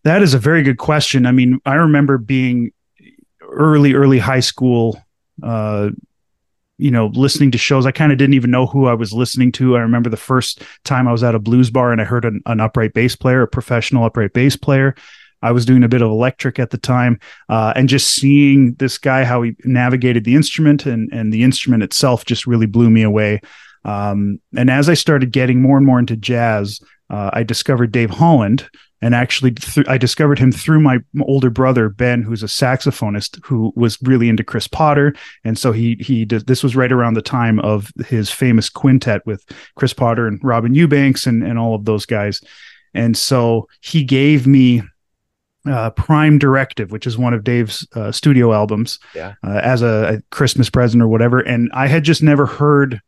That 0.04 0.22
is 0.22 0.32
a 0.32 0.38
very 0.38 0.62
good 0.62 0.78
question. 0.78 1.26
I 1.26 1.32
mean 1.32 1.60
i 1.66 1.74
remember 1.74 2.18
being 2.18 2.72
early 3.42 3.94
early 3.94 4.18
high 4.18 4.40
school 4.40 5.00
uh 5.42 5.90
you 6.78 6.90
know, 6.90 7.06
listening 7.06 7.50
to 7.52 7.58
shows. 7.58 7.86
I 7.86 7.92
kind 7.92 8.12
of 8.12 8.18
didn't 8.18 8.34
even 8.34 8.50
know 8.50 8.66
who 8.66 8.86
I 8.86 8.94
was 8.94 9.12
listening 9.12 9.52
to. 9.52 9.76
I 9.76 9.80
remember 9.80 10.10
the 10.10 10.16
first 10.16 10.62
time 10.84 11.06
I 11.06 11.12
was 11.12 11.22
at 11.22 11.34
a 11.34 11.38
blues 11.38 11.70
bar 11.70 11.92
and 11.92 12.00
I 12.00 12.04
heard 12.04 12.24
an, 12.24 12.42
an 12.46 12.60
upright 12.60 12.94
bass 12.94 13.14
player, 13.14 13.42
a 13.42 13.48
professional 13.48 14.04
upright 14.04 14.32
bass 14.32 14.56
player. 14.56 14.94
I 15.42 15.52
was 15.52 15.66
doing 15.66 15.84
a 15.84 15.88
bit 15.88 16.00
of 16.00 16.10
electric 16.10 16.58
at 16.58 16.70
the 16.70 16.78
time, 16.78 17.20
uh, 17.50 17.74
and 17.76 17.86
just 17.86 18.08
seeing 18.08 18.74
this 18.74 18.96
guy 18.96 19.24
how 19.24 19.42
he 19.42 19.54
navigated 19.64 20.24
the 20.24 20.34
instrument 20.34 20.86
and 20.86 21.12
and 21.12 21.32
the 21.32 21.42
instrument 21.42 21.82
itself 21.82 22.24
just 22.24 22.46
really 22.46 22.66
blew 22.66 22.88
me 22.88 23.02
away. 23.02 23.40
Um, 23.84 24.40
and 24.56 24.70
as 24.70 24.88
I 24.88 24.94
started 24.94 25.32
getting 25.32 25.60
more 25.60 25.76
and 25.76 25.86
more 25.86 25.98
into 25.98 26.16
jazz, 26.16 26.80
uh, 27.10 27.30
I 27.32 27.42
discovered 27.42 27.92
Dave 27.92 28.08
Holland, 28.08 28.68
and 29.02 29.14
actually 29.14 29.52
th- 29.52 29.86
I 29.88 29.98
discovered 29.98 30.38
him 30.38 30.52
through 30.52 30.80
my 30.80 30.98
older 31.22 31.50
brother 31.50 31.88
Ben, 31.88 32.22
who's 32.22 32.42
a 32.42 32.46
saxophonist 32.46 33.44
who 33.44 33.72
was 33.76 33.98
really 34.02 34.28
into 34.28 34.44
Chris 34.44 34.66
Potter, 34.66 35.14
and 35.44 35.58
so 35.58 35.72
he 35.72 35.96
he 36.00 36.24
did, 36.24 36.46
this 36.46 36.62
was 36.62 36.76
right 36.76 36.92
around 36.92 37.14
the 37.14 37.22
time 37.22 37.58
of 37.60 37.92
his 38.06 38.30
famous 38.30 38.68
quintet 38.68 39.24
with 39.26 39.44
Chris 39.76 39.92
Potter 39.92 40.26
and 40.26 40.40
Robin 40.42 40.74
Eubanks 40.74 41.26
and 41.26 41.42
and 41.42 41.58
all 41.58 41.74
of 41.74 41.84
those 41.84 42.06
guys, 42.06 42.40
and 42.94 43.16
so 43.16 43.68
he 43.80 44.04
gave 44.04 44.46
me 44.46 44.82
uh, 45.66 45.90
Prime 45.90 46.38
Directive, 46.38 46.90
which 46.90 47.06
is 47.06 47.16
one 47.16 47.34
of 47.34 47.44
Dave's 47.44 47.86
uh, 47.94 48.12
studio 48.12 48.52
albums, 48.52 48.98
yeah. 49.14 49.34
uh, 49.42 49.60
as 49.62 49.82
a, 49.82 50.16
a, 50.16 50.22
Christmas 50.30 50.68
present 50.68 51.02
or 51.02 51.08
whatever. 51.08 51.40
And 51.40 51.70
I 51.72 51.86
had 51.86 52.04
just 52.04 52.22
never 52.22 52.46
heard 52.46 53.00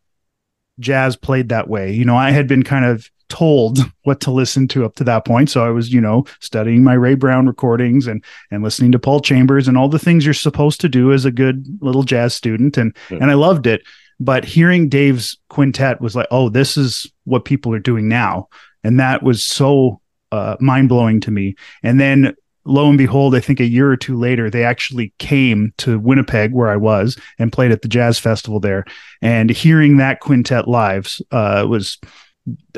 jazz 0.80 1.16
played 1.16 1.48
that 1.48 1.68
way. 1.68 1.92
You 1.92 2.04
know, 2.04 2.16
I 2.16 2.30
had 2.30 2.46
been 2.46 2.62
kind 2.62 2.84
of 2.84 3.10
told 3.28 3.78
what 4.02 4.20
to 4.20 4.30
listen 4.30 4.68
to 4.68 4.84
up 4.84 4.94
to 4.96 5.04
that 5.04 5.24
point. 5.24 5.50
So 5.50 5.64
I 5.64 5.70
was, 5.70 5.92
you 5.92 6.00
know, 6.00 6.24
studying 6.40 6.84
my 6.84 6.94
Ray 6.94 7.14
Brown 7.14 7.46
recordings 7.46 8.06
and 8.06 8.24
and 8.50 8.62
listening 8.62 8.92
to 8.92 8.98
Paul 8.98 9.20
Chambers 9.20 9.68
and 9.68 9.76
all 9.76 9.88
the 9.88 9.98
things 9.98 10.24
you're 10.24 10.34
supposed 10.34 10.80
to 10.82 10.88
do 10.88 11.12
as 11.12 11.24
a 11.24 11.30
good 11.30 11.66
little 11.80 12.02
jazz 12.02 12.34
student. 12.34 12.76
And 12.76 12.94
mm. 13.08 13.20
and 13.20 13.30
I 13.30 13.34
loved 13.34 13.66
it. 13.66 13.82
But 14.18 14.44
hearing 14.44 14.88
Dave's 14.88 15.38
quintet 15.50 16.00
was 16.00 16.16
like, 16.16 16.26
oh, 16.30 16.48
this 16.48 16.76
is 16.78 17.10
what 17.24 17.44
people 17.44 17.74
are 17.74 17.78
doing 17.78 18.08
now. 18.08 18.48
And 18.82 18.98
that 18.98 19.22
was 19.22 19.44
so 19.44 20.00
uh, 20.32 20.56
mind 20.58 20.88
blowing 20.88 21.20
to 21.20 21.30
me. 21.30 21.54
And 21.82 22.00
then 22.00 22.34
lo 22.66 22.88
and 22.88 22.98
behold, 22.98 23.34
I 23.34 23.40
think 23.40 23.60
a 23.60 23.66
year 23.66 23.90
or 23.90 23.96
two 23.96 24.18
later, 24.18 24.50
they 24.50 24.64
actually 24.64 25.12
came 25.18 25.72
to 25.78 25.98
Winnipeg, 25.98 26.52
where 26.52 26.68
I 26.68 26.76
was, 26.76 27.18
and 27.38 27.52
played 27.52 27.70
at 27.70 27.82
the 27.82 27.88
Jazz 27.88 28.18
Festival 28.18 28.60
there. 28.60 28.84
And 29.22 29.50
hearing 29.50 29.96
that 29.96 30.20
quintet 30.20 30.68
live 30.68 31.18
uh, 31.30 31.66
was 31.68 31.98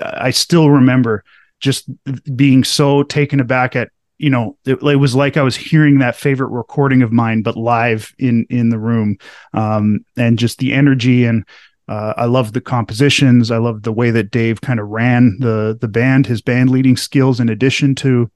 I 0.03 0.31
still 0.31 0.71
remember 0.71 1.25
just 1.61 1.91
being 2.37 2.65
so 2.65 3.03
taken 3.03 3.41
aback 3.41 3.75
at 3.75 3.91
you 4.19 4.31
know 4.31 4.57
it, 4.65 4.83
it, 4.83 4.97
was 4.97 5.15
like 5.15 5.37
I 5.37 5.43
was 5.43 5.57
hearing 5.57 5.99
that 5.99 6.17
favorite 6.17 6.49
recording 6.49 7.03
of 7.03 7.13
mine, 7.13 7.43
but 7.43 7.57
live 7.57 8.15
in 8.19 8.47
in 8.51 8.71
the 8.71 8.79
room, 8.79 9.19
um, 9.55 10.05
and 10.17 10.39
just 10.39 10.59
the 10.59 10.73
energy 10.73 11.25
and. 11.25 11.45
Uh, 11.91 12.13
I 12.19 12.27
love 12.27 12.53
the 12.53 12.61
compositions. 12.61 13.51
I 13.51 13.57
love 13.57 13.83
the 13.83 13.95
way 13.95 14.11
that 14.11 14.31
Dave 14.31 14.61
kind 14.61 14.79
of 14.79 14.89
ran 14.89 15.39
the 15.41 15.75
the 15.81 15.89
band, 15.89 16.27
his 16.27 16.43
band 16.43 16.69
leading 16.69 16.99
skills, 16.99 17.41
in 17.41 17.49
addition 17.49 17.95
to, 17.95 18.31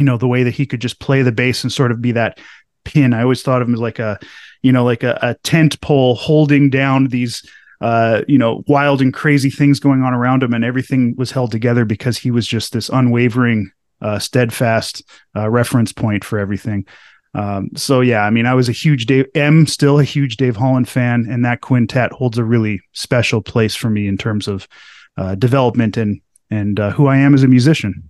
you 0.00 0.04
know, 0.04 0.16
the 0.16 0.26
way 0.26 0.42
that 0.42 0.54
he 0.54 0.64
could 0.64 0.80
just 0.80 0.98
play 0.98 1.20
the 1.20 1.30
bass 1.30 1.62
and 1.62 1.70
sort 1.70 1.92
of 1.92 2.00
be 2.00 2.12
that 2.12 2.40
pin. 2.86 3.12
I 3.12 3.22
always 3.22 3.42
thought 3.42 3.60
of 3.60 3.68
him 3.68 3.74
as 3.74 3.80
like 3.80 3.98
a, 3.98 4.18
you 4.62 4.72
know, 4.72 4.82
like 4.82 5.02
a, 5.02 5.18
a 5.20 5.34
tent 5.42 5.78
pole 5.82 6.14
holding 6.14 6.70
down 6.70 7.08
these 7.08 7.46
uh, 7.82 8.22
you 8.28 8.38
know, 8.38 8.62
wild 8.66 9.00
and 9.00 9.14
crazy 9.14 9.50
things 9.50 9.80
going 9.80 10.02
on 10.02 10.12
around 10.12 10.42
him, 10.42 10.52
and 10.52 10.64
everything 10.64 11.14
was 11.16 11.30
held 11.30 11.50
together 11.50 11.84
because 11.84 12.18
he 12.18 12.30
was 12.30 12.46
just 12.46 12.72
this 12.72 12.90
unwavering, 12.90 13.70
uh, 14.02 14.18
steadfast 14.18 15.02
uh, 15.34 15.48
reference 15.48 15.92
point 15.92 16.24
for 16.24 16.38
everything. 16.38 16.86
Um, 17.34 17.70
so 17.76 18.00
yeah, 18.00 18.22
I 18.22 18.30
mean, 18.30 18.44
I 18.44 18.54
was 18.54 18.68
a 18.68 18.72
huge 18.72 19.06
Dave, 19.06 19.26
am 19.34 19.66
still 19.66 19.98
a 19.98 20.04
huge 20.04 20.36
Dave 20.36 20.56
Holland 20.56 20.88
fan, 20.88 21.26
and 21.30 21.44
that 21.44 21.62
quintet 21.62 22.12
holds 22.12 22.36
a 22.36 22.44
really 22.44 22.80
special 22.92 23.40
place 23.40 23.74
for 23.74 23.88
me 23.88 24.06
in 24.06 24.18
terms 24.18 24.46
of 24.48 24.68
uh, 25.16 25.34
development 25.36 25.96
and 25.96 26.20
and 26.50 26.80
uh, 26.80 26.90
who 26.90 27.06
I 27.06 27.16
am 27.16 27.34
as 27.34 27.44
a 27.44 27.48
musician. 27.48 28.09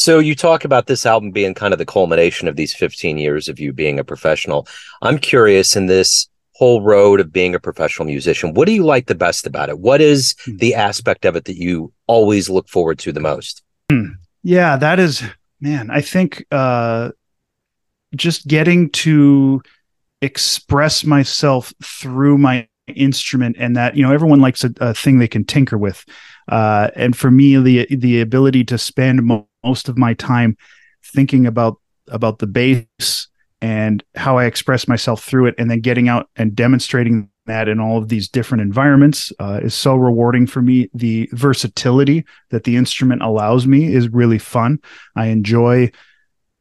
So 0.00 0.18
you 0.18 0.34
talk 0.34 0.64
about 0.64 0.86
this 0.86 1.04
album 1.04 1.30
being 1.30 1.52
kind 1.52 1.74
of 1.74 1.78
the 1.78 1.84
culmination 1.84 2.48
of 2.48 2.56
these 2.56 2.72
15 2.72 3.18
years 3.18 3.50
of 3.50 3.60
you 3.60 3.70
being 3.70 3.98
a 3.98 4.02
professional. 4.02 4.66
I'm 5.02 5.18
curious 5.18 5.76
in 5.76 5.88
this 5.88 6.26
whole 6.54 6.80
road 6.80 7.20
of 7.20 7.30
being 7.30 7.54
a 7.54 7.60
professional 7.60 8.06
musician. 8.06 8.54
What 8.54 8.64
do 8.64 8.72
you 8.72 8.82
like 8.82 9.08
the 9.08 9.14
best 9.14 9.46
about 9.46 9.68
it? 9.68 9.78
What 9.78 10.00
is 10.00 10.34
hmm. 10.46 10.56
the 10.56 10.74
aspect 10.74 11.26
of 11.26 11.36
it 11.36 11.44
that 11.44 11.58
you 11.58 11.92
always 12.06 12.48
look 12.48 12.66
forward 12.66 12.98
to 13.00 13.12
the 13.12 13.20
most? 13.20 13.62
Hmm. 13.90 14.12
Yeah, 14.42 14.78
that 14.78 14.98
is, 14.98 15.22
man, 15.60 15.90
I 15.90 16.00
think 16.00 16.46
uh, 16.50 17.10
just 18.16 18.48
getting 18.48 18.88
to 19.04 19.60
express 20.22 21.04
myself 21.04 21.74
through 21.84 22.38
my 22.38 22.66
instrument 22.88 23.56
and 23.58 23.76
that 23.76 23.96
you 23.96 24.02
know 24.02 24.12
everyone 24.12 24.40
likes 24.40 24.64
a, 24.64 24.72
a 24.80 24.94
thing 24.94 25.18
they 25.18 25.28
can 25.28 25.44
tinker 25.44 25.78
with 25.78 26.04
uh, 26.48 26.90
and 26.96 27.16
for 27.16 27.30
me 27.30 27.56
the 27.56 27.86
the 27.94 28.20
ability 28.20 28.64
to 28.64 28.76
spend 28.76 29.22
mo- 29.22 29.46
most 29.64 29.88
of 29.88 29.98
my 29.98 30.14
time 30.14 30.56
thinking 31.04 31.46
about 31.46 31.80
about 32.08 32.38
the 32.38 32.46
bass 32.46 33.28
and 33.62 34.02
how 34.14 34.38
I 34.38 34.46
express 34.46 34.88
myself 34.88 35.22
through 35.22 35.46
it, 35.46 35.54
and 35.58 35.70
then 35.70 35.80
getting 35.80 36.08
out 36.08 36.28
and 36.36 36.56
demonstrating 36.56 37.28
that 37.46 37.68
in 37.68 37.80
all 37.80 37.98
of 37.98 38.08
these 38.08 38.28
different 38.28 38.62
environments 38.62 39.32
uh, 39.38 39.60
is 39.62 39.74
so 39.74 39.96
rewarding 39.96 40.46
for 40.46 40.62
me. 40.62 40.88
The 40.94 41.28
versatility 41.32 42.24
that 42.50 42.64
the 42.64 42.76
instrument 42.76 43.22
allows 43.22 43.66
me 43.66 43.92
is 43.92 44.08
really 44.08 44.38
fun. 44.38 44.78
I 45.16 45.26
enjoy 45.26 45.90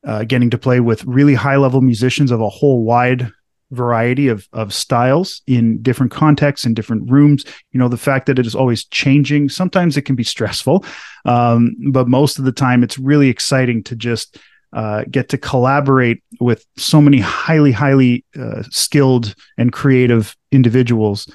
uh, 0.06 0.24
getting 0.24 0.50
to 0.50 0.58
play 0.58 0.80
with 0.80 1.06
really 1.06 1.36
high 1.36 1.58
level 1.58 1.82
musicians 1.82 2.32
of 2.32 2.42
a 2.42 2.50
whole 2.50 2.84
wide 2.84 3.32
variety 3.72 4.28
of 4.28 4.48
of 4.54 4.74
styles 4.74 5.42
in 5.46 5.82
different 5.82 6.12
contexts 6.12 6.66
in 6.66 6.74
different 6.74 7.10
rooms 7.10 7.46
you 7.72 7.80
know 7.80 7.88
the 7.88 7.98
fact 7.98 8.26
that 8.26 8.40
it 8.40 8.48
is 8.48 8.56
always 8.56 8.86
changing 8.86 9.48
sometimes 9.48 9.96
it 9.96 10.04
can 10.04 10.16
be 10.16 10.24
stressful 10.24 10.84
um, 11.26 11.76
but 11.92 12.08
most 12.08 12.40
of 12.40 12.46
the 12.46 12.52
time 12.52 12.84
it's 12.84 12.98
really 12.98 13.30
exciting 13.30 13.84
to 13.84 13.96
just 13.96 14.40
uh, 14.74 15.04
get 15.10 15.30
to 15.30 15.38
collaborate 15.38 16.24
with 16.40 16.66
so 16.78 17.02
many 17.02 17.20
highly, 17.20 17.72
highly 17.72 18.24
uh, 18.40 18.62
skilled 18.70 19.34
and 19.58 19.74
creative 19.74 20.36
individuals, 20.52 21.28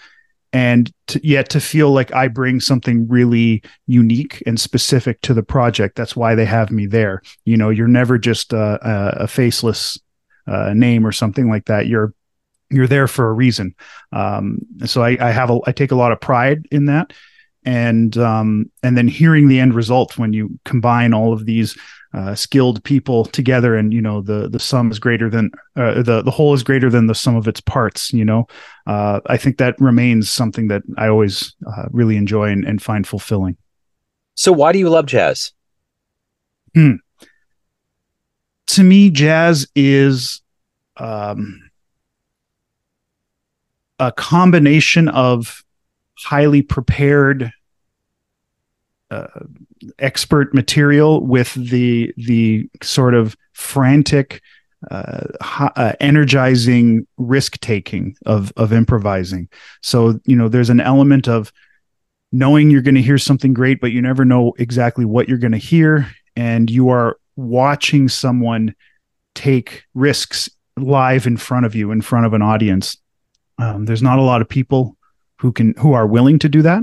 and 0.52 0.92
to, 1.08 1.20
yet 1.26 1.48
to 1.48 1.60
feel 1.60 1.90
like 1.90 2.14
I 2.14 2.28
bring 2.28 2.60
something 2.60 3.08
really 3.08 3.62
unique 3.86 4.40
and 4.46 4.60
specific 4.60 5.20
to 5.22 5.34
the 5.34 5.42
project. 5.42 5.96
That's 5.96 6.14
why 6.14 6.36
they 6.36 6.44
have 6.44 6.70
me 6.70 6.86
there. 6.86 7.22
You 7.44 7.56
know, 7.56 7.70
you're 7.70 7.88
never 7.88 8.18
just 8.18 8.52
a, 8.52 8.78
a, 8.88 9.24
a 9.24 9.26
faceless 9.26 9.98
uh, 10.46 10.72
name 10.72 11.04
or 11.04 11.12
something 11.12 11.48
like 11.48 11.64
that. 11.64 11.88
You're 11.88 12.14
you're 12.74 12.86
there 12.86 13.08
for 13.08 13.28
a 13.28 13.32
reason. 13.32 13.74
Um, 14.12 14.58
so 14.84 15.02
I, 15.02 15.16
I 15.20 15.30
have 15.30 15.50
a, 15.50 15.58
I 15.66 15.72
take 15.72 15.90
a 15.90 15.96
lot 15.96 16.12
of 16.12 16.20
pride 16.20 16.66
in 16.70 16.86
that 16.86 17.12
and 17.64 18.16
um, 18.18 18.70
and 18.82 18.96
then 18.96 19.08
hearing 19.08 19.48
the 19.48 19.60
end 19.60 19.74
result 19.74 20.18
when 20.18 20.32
you 20.32 20.58
combine 20.64 21.14
all 21.14 21.32
of 21.32 21.46
these 21.46 21.76
uh, 22.12 22.34
skilled 22.34 22.82
people 22.84 23.24
together 23.24 23.74
and 23.74 23.92
you 23.92 24.00
know 24.00 24.20
the 24.20 24.48
the 24.48 24.58
sum 24.58 24.90
is 24.90 24.98
greater 24.98 25.28
than 25.28 25.50
uh, 25.76 26.02
the 26.02 26.22
the 26.22 26.30
whole 26.30 26.54
is 26.54 26.62
greater 26.62 26.90
than 26.90 27.06
the 27.06 27.14
sum 27.14 27.34
of 27.34 27.48
its 27.48 27.60
parts 27.60 28.12
you 28.12 28.24
know 28.24 28.46
uh, 28.86 29.20
i 29.26 29.36
think 29.36 29.58
that 29.58 29.74
remains 29.80 30.30
something 30.30 30.68
that 30.68 30.82
i 30.96 31.08
always 31.08 31.54
uh, 31.66 31.86
really 31.90 32.16
enjoy 32.16 32.48
and, 32.48 32.64
and, 32.64 32.80
find 32.82 33.06
fulfilling 33.06 33.56
so 34.34 34.52
why 34.52 34.70
do 34.70 34.78
you 34.78 34.88
love 34.88 35.06
jazz 35.06 35.52
hmm. 36.74 36.94
to 38.66 38.84
me 38.84 39.10
jazz 39.10 39.66
is 39.74 40.40
um, 40.96 41.63
a 44.06 44.12
combination 44.12 45.08
of 45.08 45.64
highly 46.18 46.62
prepared 46.62 47.50
uh, 49.10 49.26
expert 49.98 50.54
material 50.54 51.24
with 51.24 51.54
the 51.54 52.12
the 52.16 52.68
sort 52.82 53.14
of 53.14 53.36
frantic 53.52 54.42
uh, 54.90 55.26
uh, 55.76 55.92
energizing 56.00 57.06
risk 57.16 57.58
taking 57.60 58.16
of 58.26 58.52
of 58.56 58.72
improvising. 58.72 59.48
So 59.82 60.20
you 60.24 60.36
know 60.36 60.48
there's 60.48 60.70
an 60.70 60.80
element 60.80 61.28
of 61.28 61.52
knowing 62.32 62.70
you're 62.70 62.82
going 62.82 62.96
to 62.96 63.02
hear 63.02 63.18
something 63.18 63.54
great 63.54 63.80
but 63.80 63.92
you 63.92 64.02
never 64.02 64.24
know 64.24 64.52
exactly 64.58 65.04
what 65.04 65.28
you're 65.28 65.38
going 65.38 65.52
to 65.52 65.58
hear 65.58 66.10
and 66.34 66.68
you 66.68 66.88
are 66.88 67.16
watching 67.36 68.08
someone 68.08 68.74
take 69.36 69.84
risks 69.94 70.50
live 70.76 71.28
in 71.28 71.36
front 71.36 71.64
of 71.64 71.76
you 71.76 71.92
in 71.92 72.00
front 72.00 72.26
of 72.26 72.34
an 72.34 72.42
audience 72.42 72.96
um, 73.58 73.84
there's 73.84 74.02
not 74.02 74.18
a 74.18 74.22
lot 74.22 74.40
of 74.40 74.48
people 74.48 74.96
who 75.38 75.52
can 75.52 75.74
who 75.78 75.92
are 75.92 76.06
willing 76.06 76.38
to 76.38 76.48
do 76.48 76.62
that 76.62 76.82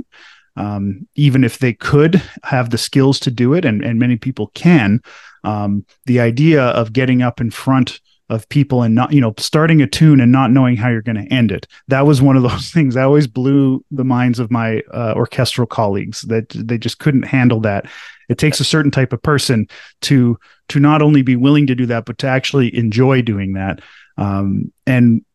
um, 0.55 1.07
even 1.15 1.43
if 1.43 1.59
they 1.59 1.73
could 1.73 2.21
have 2.43 2.69
the 2.69 2.77
skills 2.77 3.19
to 3.21 3.31
do 3.31 3.53
it, 3.53 3.65
and, 3.65 3.83
and 3.83 3.99
many 3.99 4.17
people 4.17 4.47
can, 4.53 5.01
um, 5.43 5.85
the 6.05 6.19
idea 6.19 6.63
of 6.63 6.93
getting 6.93 7.21
up 7.21 7.39
in 7.39 7.51
front 7.51 7.99
of 8.29 8.47
people 8.49 8.81
and 8.81 8.95
not, 8.95 9.11
you 9.11 9.19
know, 9.19 9.33
starting 9.37 9.81
a 9.81 9.87
tune 9.87 10.21
and 10.21 10.31
not 10.31 10.51
knowing 10.51 10.77
how 10.77 10.89
you're 10.89 11.01
going 11.01 11.17
to 11.17 11.33
end 11.33 11.51
it. 11.51 11.67
That 11.89 12.05
was 12.05 12.21
one 12.21 12.37
of 12.37 12.43
those 12.43 12.69
things 12.73 12.95
that 12.95 13.03
always 13.03 13.27
blew 13.27 13.83
the 13.91 14.05
minds 14.05 14.39
of 14.39 14.51
my 14.51 14.81
uh, 14.93 15.13
orchestral 15.15 15.67
colleagues 15.67 16.21
that 16.23 16.49
they 16.49 16.77
just 16.77 16.99
couldn't 16.99 17.23
handle 17.23 17.59
that. 17.61 17.87
It 18.29 18.37
takes 18.37 18.59
a 18.59 18.65
certain 18.65 18.91
type 18.91 19.11
of 19.11 19.21
person 19.21 19.67
to 20.01 20.37
to 20.69 20.79
not 20.79 21.01
only 21.01 21.21
be 21.21 21.35
willing 21.35 21.67
to 21.67 21.75
do 21.75 21.85
that, 21.87 22.05
but 22.05 22.17
to 22.19 22.27
actually 22.27 22.73
enjoy 22.77 23.21
doing 23.21 23.53
that. 23.53 23.81
Um, 24.17 24.71
and 24.87 25.25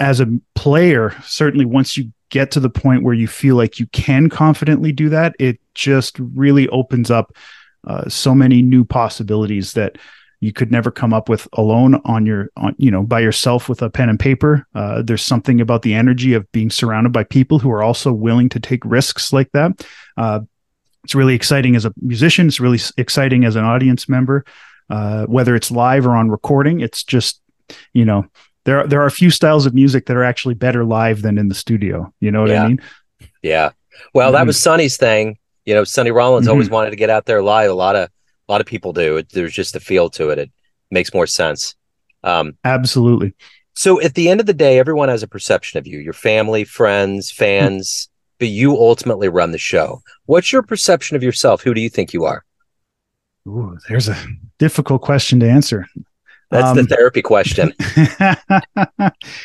as 0.00 0.20
a 0.20 0.26
player, 0.54 1.14
certainly 1.22 1.64
once 1.64 1.96
you 1.96 2.12
get 2.30 2.50
to 2.50 2.60
the 2.60 2.70
point 2.70 3.02
where 3.02 3.14
you 3.14 3.28
feel 3.28 3.56
like 3.56 3.78
you 3.78 3.86
can 3.88 4.28
confidently 4.28 4.90
do 4.90 5.08
that, 5.10 5.34
it 5.38 5.60
just 5.74 6.18
really 6.18 6.68
opens 6.68 7.10
up 7.10 7.36
uh, 7.86 8.08
so 8.08 8.34
many 8.34 8.62
new 8.62 8.84
possibilities 8.84 9.72
that 9.74 9.98
you 10.40 10.52
could 10.52 10.72
never 10.72 10.90
come 10.90 11.14
up 11.14 11.28
with 11.28 11.46
alone 11.52 12.00
on 12.04 12.26
your 12.26 12.50
on 12.56 12.74
you 12.76 12.90
know 12.90 13.04
by 13.04 13.20
yourself 13.20 13.68
with 13.68 13.80
a 13.80 13.88
pen 13.88 14.08
and 14.08 14.18
paper. 14.18 14.66
Uh, 14.74 15.00
there's 15.00 15.22
something 15.22 15.60
about 15.60 15.82
the 15.82 15.94
energy 15.94 16.34
of 16.34 16.50
being 16.50 16.68
surrounded 16.68 17.12
by 17.12 17.22
people 17.22 17.60
who 17.60 17.70
are 17.70 17.82
also 17.82 18.12
willing 18.12 18.48
to 18.48 18.58
take 18.58 18.84
risks 18.84 19.32
like 19.32 19.52
that. 19.52 19.86
Uh, 20.16 20.40
it's 21.04 21.14
really 21.14 21.34
exciting 21.34 21.76
as 21.76 21.84
a 21.84 21.92
musician. 22.00 22.48
It's 22.48 22.60
really 22.60 22.80
exciting 22.96 23.44
as 23.44 23.54
an 23.54 23.64
audience 23.64 24.08
member. 24.08 24.44
Uh, 24.90 25.26
whether 25.26 25.54
it's 25.54 25.70
live 25.70 26.06
or 26.06 26.14
on 26.16 26.28
recording 26.28 26.80
it's 26.80 27.04
just 27.04 27.40
you 27.94 28.04
know 28.04 28.26
there 28.64 28.86
there 28.86 29.00
are 29.00 29.06
a 29.06 29.10
few 29.10 29.30
styles 29.30 29.66
of 29.66 29.74
music 29.74 30.06
that 30.06 30.16
are 30.16 30.24
actually 30.24 30.54
better 30.54 30.84
live 30.84 31.22
than 31.22 31.38
in 31.38 31.48
the 31.48 31.54
studio. 31.54 32.12
You 32.20 32.30
know 32.30 32.42
what 32.42 32.50
yeah. 32.50 32.64
I 32.64 32.68
mean? 32.68 32.80
Yeah. 33.42 33.70
Well, 34.14 34.28
mm-hmm. 34.28 34.34
that 34.36 34.46
was 34.46 34.60
Sonny's 34.60 34.96
thing. 34.96 35.38
You 35.64 35.74
know, 35.74 35.84
Sonny 35.84 36.10
Rollins 36.10 36.44
mm-hmm. 36.44 36.52
always 36.52 36.70
wanted 36.70 36.90
to 36.90 36.96
get 36.96 37.10
out 37.10 37.26
there 37.26 37.42
live. 37.42 37.70
A 37.70 37.74
lot 37.74 37.96
of 37.96 38.08
a 38.48 38.52
lot 38.52 38.60
of 38.60 38.66
people 38.66 38.92
do. 38.92 39.18
It, 39.18 39.30
there's 39.30 39.52
just 39.52 39.76
a 39.76 39.80
feel 39.80 40.10
to 40.10 40.30
it. 40.30 40.38
It 40.38 40.50
makes 40.90 41.14
more 41.14 41.26
sense. 41.26 41.74
Um, 42.24 42.56
Absolutely. 42.64 43.34
So 43.74 44.00
at 44.00 44.14
the 44.14 44.28
end 44.28 44.40
of 44.40 44.46
the 44.46 44.54
day, 44.54 44.78
everyone 44.78 45.08
has 45.08 45.22
a 45.22 45.28
perception 45.28 45.78
of 45.78 45.86
you, 45.86 45.98
your 45.98 46.12
family, 46.12 46.64
friends, 46.64 47.30
fans, 47.30 47.90
mm-hmm. 47.90 48.34
but 48.38 48.48
you 48.48 48.76
ultimately 48.76 49.28
run 49.28 49.52
the 49.52 49.58
show. 49.58 50.02
What's 50.26 50.52
your 50.52 50.62
perception 50.62 51.16
of 51.16 51.22
yourself? 51.22 51.62
Who 51.62 51.74
do 51.74 51.80
you 51.80 51.88
think 51.88 52.12
you 52.12 52.24
are? 52.24 52.44
Ooh, 53.46 53.76
there's 53.88 54.08
a 54.08 54.16
difficult 54.58 55.02
question 55.02 55.40
to 55.40 55.50
answer. 55.50 55.86
That's 56.52 56.68
um, 56.68 56.76
the 56.76 56.84
therapy 56.84 57.22
question. 57.22 57.72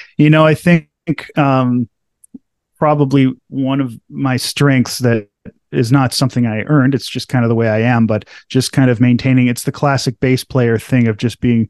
you 0.18 0.30
know, 0.30 0.46
I 0.46 0.54
think 0.54 0.90
um, 1.38 1.88
probably 2.78 3.34
one 3.48 3.80
of 3.80 3.98
my 4.10 4.36
strengths 4.36 5.00
that 5.00 5.30
is 5.72 5.90
not 5.90 6.14
something 6.14 6.46
I 6.46 6.64
earned. 6.64 6.94
It's 6.94 7.10
just 7.10 7.30
kind 7.30 7.46
of 7.46 7.50
the 7.50 7.56
way 7.56 7.70
I 7.70 7.80
am, 7.80 8.08
but 8.08 8.26
just 8.50 8.74
kind 8.74 8.92
of 8.92 9.00
maintaining. 9.00 9.48
It's 9.48 9.64
the 9.64 9.72
classic 9.72 10.20
bass 10.20 10.44
player 10.44 10.78
thing 10.78 11.08
of 11.08 11.16
just 11.16 11.40
being 11.40 11.70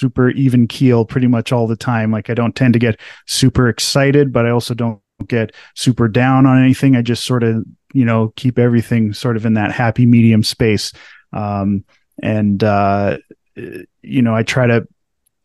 super 0.00 0.30
even 0.30 0.66
keel 0.66 1.04
pretty 1.04 1.28
much 1.28 1.52
all 1.52 1.68
the 1.68 1.76
time. 1.76 2.10
Like 2.10 2.28
I 2.28 2.34
don't 2.34 2.56
tend 2.56 2.72
to 2.72 2.80
get 2.80 2.98
super 3.28 3.68
excited, 3.68 4.32
but 4.32 4.46
I 4.46 4.50
also 4.50 4.74
don't 4.74 5.00
get 5.28 5.54
super 5.76 6.08
down 6.08 6.44
on 6.44 6.60
anything. 6.60 6.96
I 6.96 7.02
just 7.02 7.24
sort 7.24 7.44
of, 7.44 7.64
you 7.92 8.04
know, 8.04 8.32
keep 8.34 8.58
everything 8.58 9.12
sort 9.12 9.36
of 9.36 9.46
in 9.46 9.54
that 9.54 9.70
happy 9.70 10.06
medium 10.06 10.42
space. 10.42 10.92
Um, 11.32 11.84
and 12.20 12.62
uh, 12.64 13.18
you 13.56 14.22
know, 14.22 14.34
I 14.34 14.42
try 14.42 14.66
to 14.66 14.86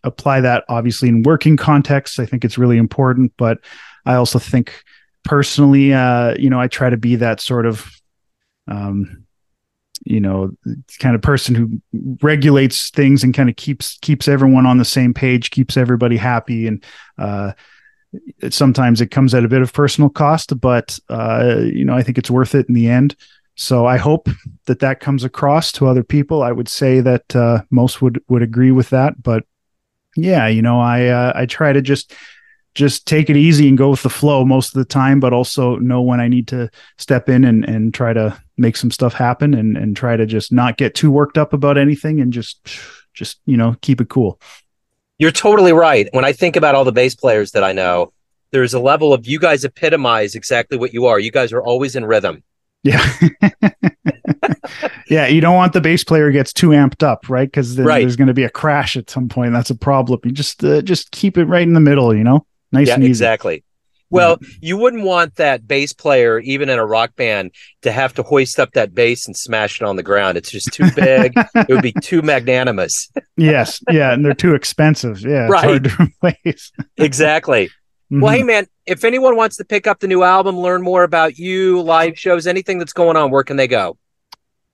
apply 0.04 0.42
that 0.42 0.64
obviously 0.70 1.10
in 1.10 1.24
working 1.24 1.58
contexts. 1.58 2.20
I 2.20 2.26
think 2.26 2.46
it's 2.46 2.58
really 2.58 2.78
important, 2.78 3.34
but 3.38 3.60
I 4.06 4.16
also 4.16 4.40
think 4.40 4.84
personally, 5.24 5.94
uh, 5.94 6.36
you 6.38 6.50
know, 6.50 6.60
I 6.60 6.68
try 6.68 6.90
to 6.90 6.98
be 6.98 7.16
that 7.18 7.42
sort 7.42 7.66
of, 7.66 7.92
um, 8.68 9.26
you 10.06 10.20
know, 10.20 10.52
kind 11.00 11.16
of 11.16 11.22
person 11.22 11.56
who 11.56 11.82
regulates 12.22 12.90
things 12.90 13.24
and 13.24 13.34
kind 13.34 13.50
of 13.50 13.58
keeps 13.58 13.98
keeps 14.00 14.28
everyone 14.28 14.66
on 14.66 14.78
the 14.78 14.86
same 14.86 15.14
page, 15.14 15.52
keeps 15.52 15.76
everybody 15.76 16.16
happy, 16.16 16.68
and 16.68 16.84
uh, 17.18 17.52
sometimes 18.50 19.02
it 19.02 19.12
comes 19.12 19.34
at 19.34 19.44
a 19.44 19.50
bit 19.50 19.62
of 19.62 19.74
personal 19.74 20.10
cost, 20.10 20.60
but 20.60 20.98
uh, 21.10 21.58
you 21.64 21.84
know, 21.84 21.94
I 21.94 22.04
think 22.04 22.18
it's 22.18 22.32
worth 22.32 22.56
it 22.56 22.68
in 22.70 22.76
the 22.76 22.88
end. 22.88 23.16
So 23.60 23.86
I 23.86 23.98
hope 23.98 24.30
that 24.68 24.80
that 24.80 25.02
comes 25.02 25.26
across 25.26 25.74
to 25.74 25.88
other 25.88 26.02
people. 26.02 26.44
I 26.44 26.54
would 26.54 26.70
say 26.70 27.02
that 27.02 27.36
uh, 27.36 27.64
most 27.70 28.02
would 28.02 28.24
would 28.30 28.42
agree 28.42 28.72
with 28.72 28.90
that, 28.92 29.22
but 29.22 29.44
yeah, 30.16 30.48
you 30.48 30.62
know, 30.62 30.80
I 30.80 31.08
uh, 31.08 31.34
I 31.36 31.46
try 31.46 31.74
to 31.74 31.82
just 31.82 32.16
just 32.74 33.06
take 33.06 33.30
it 33.30 33.36
easy 33.36 33.68
and 33.68 33.78
go 33.78 33.90
with 33.90 34.02
the 34.02 34.10
flow 34.10 34.46
most 34.46 34.70
of 34.70 34.80
the 34.80 34.86
time, 34.86 35.20
but 35.20 35.34
also 35.34 35.76
know 35.76 36.02
when 36.02 36.22
I 36.22 36.30
need 36.30 36.48
to 36.48 36.70
step 36.98 37.28
in 37.28 37.44
and 37.44 37.66
and 37.66 37.94
try 37.94 38.14
to 38.14 38.42
make 38.58 38.78
some 38.78 38.92
stuff 38.92 39.14
happen 39.14 39.54
and 39.54 39.76
and 39.76 39.94
try 39.94 40.16
to 40.16 40.26
just 40.26 40.54
not 40.54 40.78
get 40.78 40.96
too 40.96 41.12
worked 41.12 41.38
up 41.38 41.52
about 41.52 41.78
anything 41.78 42.22
and 42.22 42.32
just 42.32 42.66
just 43.14 43.42
you 43.46 43.58
know 43.58 43.76
keep 43.82 44.00
it 44.00 44.08
cool. 44.08 44.40
You're 45.18 45.32
totally 45.32 45.74
right. 45.74 46.08
When 46.14 46.24
I 46.24 46.32
think 46.32 46.56
about 46.56 46.76
all 46.76 46.86
the 46.86 46.94
bass 46.94 47.14
players 47.14 47.52
that 47.52 47.66
I 47.66 47.74
know, 47.74 48.14
there's 48.52 48.74
a 48.74 48.80
level 48.80 49.12
of 49.12 49.28
you 49.28 49.38
guys 49.38 49.66
epitomize 49.66 50.34
exactly 50.34 50.78
what 50.78 50.94
you 50.94 51.08
are. 51.08 51.20
You 51.20 51.30
guys 51.30 51.52
are 51.52 51.62
always 51.62 51.98
in 51.98 52.06
rhythm 52.06 52.42
yeah. 52.84 53.14
yeah, 55.10 55.28
you 55.28 55.42
don't 55.42 55.56
want 55.56 55.74
the 55.74 55.82
bass 55.82 56.04
player 56.04 56.32
gets 56.32 56.54
too 56.54 56.70
amped 56.70 57.04
up, 57.04 57.30
right? 57.30 57.48
Because 57.48 57.76
then 57.76 57.86
Right. 57.86 58.02
there's 58.02 58.16
going 58.16 58.28
to 58.28 58.34
be 58.34 58.44
a 58.44 58.50
crash 58.50 58.96
at 58.98 59.10
some 59.10 59.28
point. 59.30 59.54
That's 59.54 59.70
a 59.70 59.76
problem. 59.76 60.20
You 60.24 60.32
just 60.32 60.64
uh, 60.64 60.82
just 60.82 61.12
keep 61.12 61.38
it 61.38 61.46
right 61.46 61.64
in 61.64 61.74
the 61.74 61.80
middle, 61.80 62.16
you 62.16 62.24
know, 62.24 62.46
nice 62.72 62.88
yeah, 62.88 62.96
and 62.96 63.04
easy. 63.04 63.12
exactly. 63.12 63.64
Well, 64.12 64.40
you 64.60 64.76
wouldn't 64.76 65.04
want 65.04 65.36
that 65.36 65.68
bass 65.68 65.94
player, 65.94 66.40
even 66.40 66.68
in 66.68 66.80
a 66.80 66.86
rock 66.86 67.16
band, 67.16 67.52
to 67.84 67.92
have 67.92 68.12
to 68.16 68.24
hoist 68.24 68.60
up 68.60 68.72
that 68.74 68.96
bass 68.96 69.28
and 69.28 69.38
smash 69.38 69.80
it 69.80 69.86
on 69.86 69.98
the 69.98 70.04
ground. 70.04 70.36
It's 70.36 70.50
just 70.50 70.74
too 70.74 70.90
big. 70.96 71.32
it 71.36 71.70
would 71.70 71.84
be 71.84 71.92
too 72.02 72.24
magnanimous. 72.24 73.12
yes, 73.38 73.84
yeah, 73.92 74.12
and 74.12 74.26
they're 74.26 74.34
too 74.34 74.56
expensive. 74.56 75.22
Yeah, 75.22 75.46
Right. 75.48 75.64
hard 75.64 75.92
exactly. 78.10 78.22
Well, 78.22 78.34
hey, 78.34 78.44
man, 78.44 78.68
if 78.86 79.04
anyone 79.04 79.36
wants 79.36 79.58
to 79.58 79.66
pick 79.66 79.88
up 79.88 80.00
the 80.00 80.08
new 80.08 80.24
album, 80.24 80.58
learn 80.58 80.82
more 80.82 81.04
about 81.04 81.38
you, 81.38 81.82
live 81.82 82.18
shows, 82.18 82.48
anything 82.48 82.80
that's 82.80 82.94
going 82.94 83.18
on, 83.18 83.32
where 83.32 83.44
can 83.44 83.58
they 83.58 83.68
go? 83.68 83.98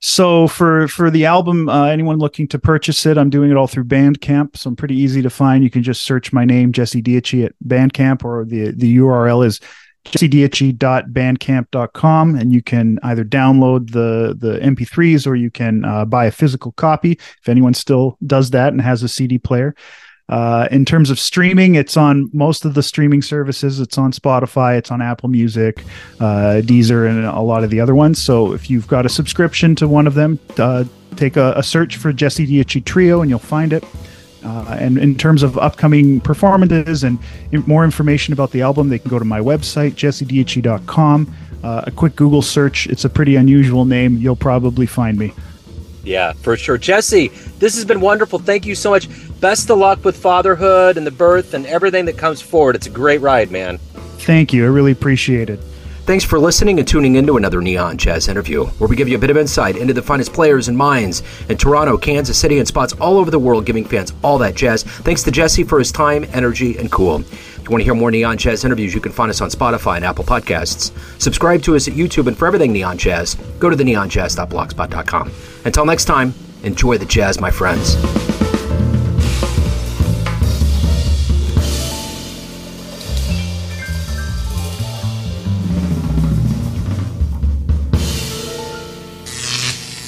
So 0.01 0.47
for 0.47 0.87
for 0.87 1.09
the 1.09 1.25
album, 1.25 1.67
uh, 1.67 1.85
anyone 1.85 2.17
looking 2.17 2.47
to 2.49 2.59
purchase 2.59 3.05
it, 3.05 3.17
I'm 3.17 3.29
doing 3.29 3.49
it 3.49 3.57
all 3.57 3.67
through 3.67 3.85
Bandcamp. 3.85 4.55
So 4.55 4.69
I'm 4.69 4.75
pretty 4.75 4.95
easy 4.95 5.21
to 5.23 5.29
find. 5.29 5.63
You 5.63 5.69
can 5.69 5.83
just 5.83 6.01
search 6.01 6.31
my 6.31 6.45
name, 6.45 6.71
Jesse 6.71 7.01
Dietschi, 7.01 7.45
at 7.45 7.53
Bandcamp, 7.65 8.23
or 8.23 8.45
the 8.45 8.71
the 8.71 8.97
URL 8.97 9.45
is 9.45 9.59
jessedietschi.bandcamp.com, 10.05 12.35
and 12.35 12.53
you 12.53 12.61
can 12.61 12.99
either 13.03 13.25
download 13.25 13.91
the 13.91 14.35
the 14.37 14.59
MP3s 14.59 15.25
or 15.25 15.35
you 15.35 15.49
can 15.49 15.83
uh, 15.83 16.05
buy 16.05 16.25
a 16.25 16.31
physical 16.31 16.71
copy 16.73 17.13
if 17.13 17.49
anyone 17.49 17.73
still 17.73 18.19
does 18.25 18.51
that 18.51 18.73
and 18.73 18.81
has 18.81 19.01
a 19.01 19.07
CD 19.07 19.39
player. 19.39 19.73
Uh, 20.27 20.67
in 20.71 20.85
terms 20.85 21.09
of 21.09 21.19
streaming, 21.19 21.75
it's 21.75 21.95
on 21.95 22.29
most 22.33 22.65
of 22.65 22.73
the 22.73 22.81
streaming 22.81 23.21
services. 23.21 23.79
It's 23.79 23.97
on 23.97 24.11
Spotify, 24.11 24.77
it's 24.77 24.89
on 24.89 25.01
Apple 25.01 25.29
Music, 25.29 25.83
uh, 26.19 26.61
Deezer, 26.63 27.07
and 27.07 27.25
a 27.25 27.41
lot 27.41 27.63
of 27.63 27.69
the 27.69 27.79
other 27.79 27.93
ones. 27.93 28.21
So 28.21 28.53
if 28.53 28.69
you've 28.69 28.87
got 28.87 29.05
a 29.05 29.09
subscription 29.09 29.75
to 29.75 29.87
one 29.87 30.07
of 30.07 30.15
them, 30.15 30.39
uh, 30.57 30.85
take 31.15 31.37
a, 31.37 31.53
a 31.55 31.63
search 31.63 31.97
for 31.97 32.11
Jesse 32.11 32.47
Dietschi 32.47 32.83
Trio 32.83 33.21
and 33.21 33.29
you'll 33.29 33.39
find 33.39 33.71
it. 33.71 33.83
Uh, 34.43 34.77
and 34.79 34.97
in 34.97 35.15
terms 35.15 35.41
of 35.41 35.57
upcoming 35.57 36.21
performances 36.21 37.03
and 37.03 37.17
more 37.67 37.83
information 37.83 38.31
about 38.31 38.51
the 38.51 38.61
album, 38.61 38.89
they 38.89 38.99
can 38.99 39.09
go 39.09 39.17
to 39.17 39.25
my 39.25 39.39
website, 39.39 39.93
jessedietschi.com. 39.93 41.33
Uh, 41.63 41.83
a 41.87 41.91
quick 41.91 42.15
Google 42.15 42.43
search. 42.43 42.85
It's 42.87 43.05
a 43.05 43.09
pretty 43.09 43.35
unusual 43.37 43.85
name. 43.85 44.17
You'll 44.17 44.35
probably 44.35 44.85
find 44.85 45.17
me. 45.17 45.33
Yeah, 46.05 46.33
for 46.33 46.55
sure. 46.55 46.77
Jesse, 46.77 47.29
this 47.59 47.75
has 47.75 47.83
been 47.83 47.99
wonderful. 47.99 48.39
Thank 48.39 48.65
you 48.65 48.75
so 48.75 48.91
much. 48.91 49.09
Best 49.41 49.69
of 49.69 49.79
luck 49.79 50.05
with 50.05 50.15
fatherhood 50.15 50.97
and 50.97 51.05
the 51.05 51.11
birth 51.11 51.53
and 51.53 51.65
everything 51.65 52.05
that 52.05 52.17
comes 52.17 52.41
forward. 52.41 52.75
It's 52.75 52.87
a 52.87 52.91
great 52.91 53.21
ride, 53.21 53.51
man. 53.51 53.79
Thank 54.19 54.53
you. 54.53 54.63
I 54.65 54.67
really 54.67 54.91
appreciate 54.91 55.49
it. 55.49 55.59
Thanks 56.05 56.23
for 56.23 56.37
listening 56.37 56.77
and 56.77 56.87
tuning 56.87 57.15
into 57.15 57.35
another 57.35 57.61
Neon 57.61 57.97
Jazz 57.97 58.27
interview, 58.27 58.65
where 58.65 58.87
we 58.87 58.95
give 58.95 59.09
you 59.09 59.17
a 59.17 59.19
bit 59.19 59.31
of 59.31 59.37
insight 59.37 59.75
into 59.75 59.91
the 59.91 60.03
finest 60.03 60.33
players 60.33 60.67
and 60.67 60.77
minds 60.77 61.23
in 61.49 61.57
Toronto, 61.57 61.97
Kansas 61.97 62.37
City, 62.37 62.59
and 62.59 62.67
spots 62.67 62.93
all 62.93 63.17
over 63.17 63.31
the 63.31 63.39
world, 63.39 63.65
giving 63.65 63.83
fans 63.83 64.13
all 64.23 64.37
that 64.37 64.53
jazz. 64.53 64.83
Thanks 64.83 65.23
to 65.23 65.31
Jesse 65.31 65.63
for 65.63 65.79
his 65.79 65.91
time, 65.91 66.23
energy, 66.31 66.77
and 66.77 66.91
cool. 66.91 67.23
You 67.65 67.71
want 67.71 67.81
to 67.81 67.85
hear 67.85 67.95
more 67.95 68.11
Neon 68.11 68.37
Jazz 68.37 68.63
interviews, 68.63 68.93
you 68.93 69.01
can 69.01 69.11
find 69.11 69.31
us 69.31 69.41
on 69.41 69.49
Spotify 69.49 69.95
and 69.95 70.05
Apple 70.05 70.23
Podcasts. 70.23 70.91
Subscribe 71.19 71.63
to 71.63 71.75
us 71.75 71.87
at 71.87 71.95
YouTube, 71.95 72.27
and 72.27 72.37
for 72.37 72.45
everything 72.45 72.71
Neon 72.71 72.95
Jazz, 72.95 73.33
go 73.57 73.71
to 73.71 73.75
the 73.75 73.83
neonjazz.blogspot.com. 73.83 75.31
Until 75.65 75.85
next 75.85 76.05
time, 76.05 76.35
enjoy 76.61 76.99
the 76.99 77.05
jazz, 77.05 77.41
my 77.41 77.49
friends. 77.49 77.95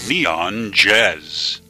Neon 0.08 0.72
Jazz. 0.72 1.62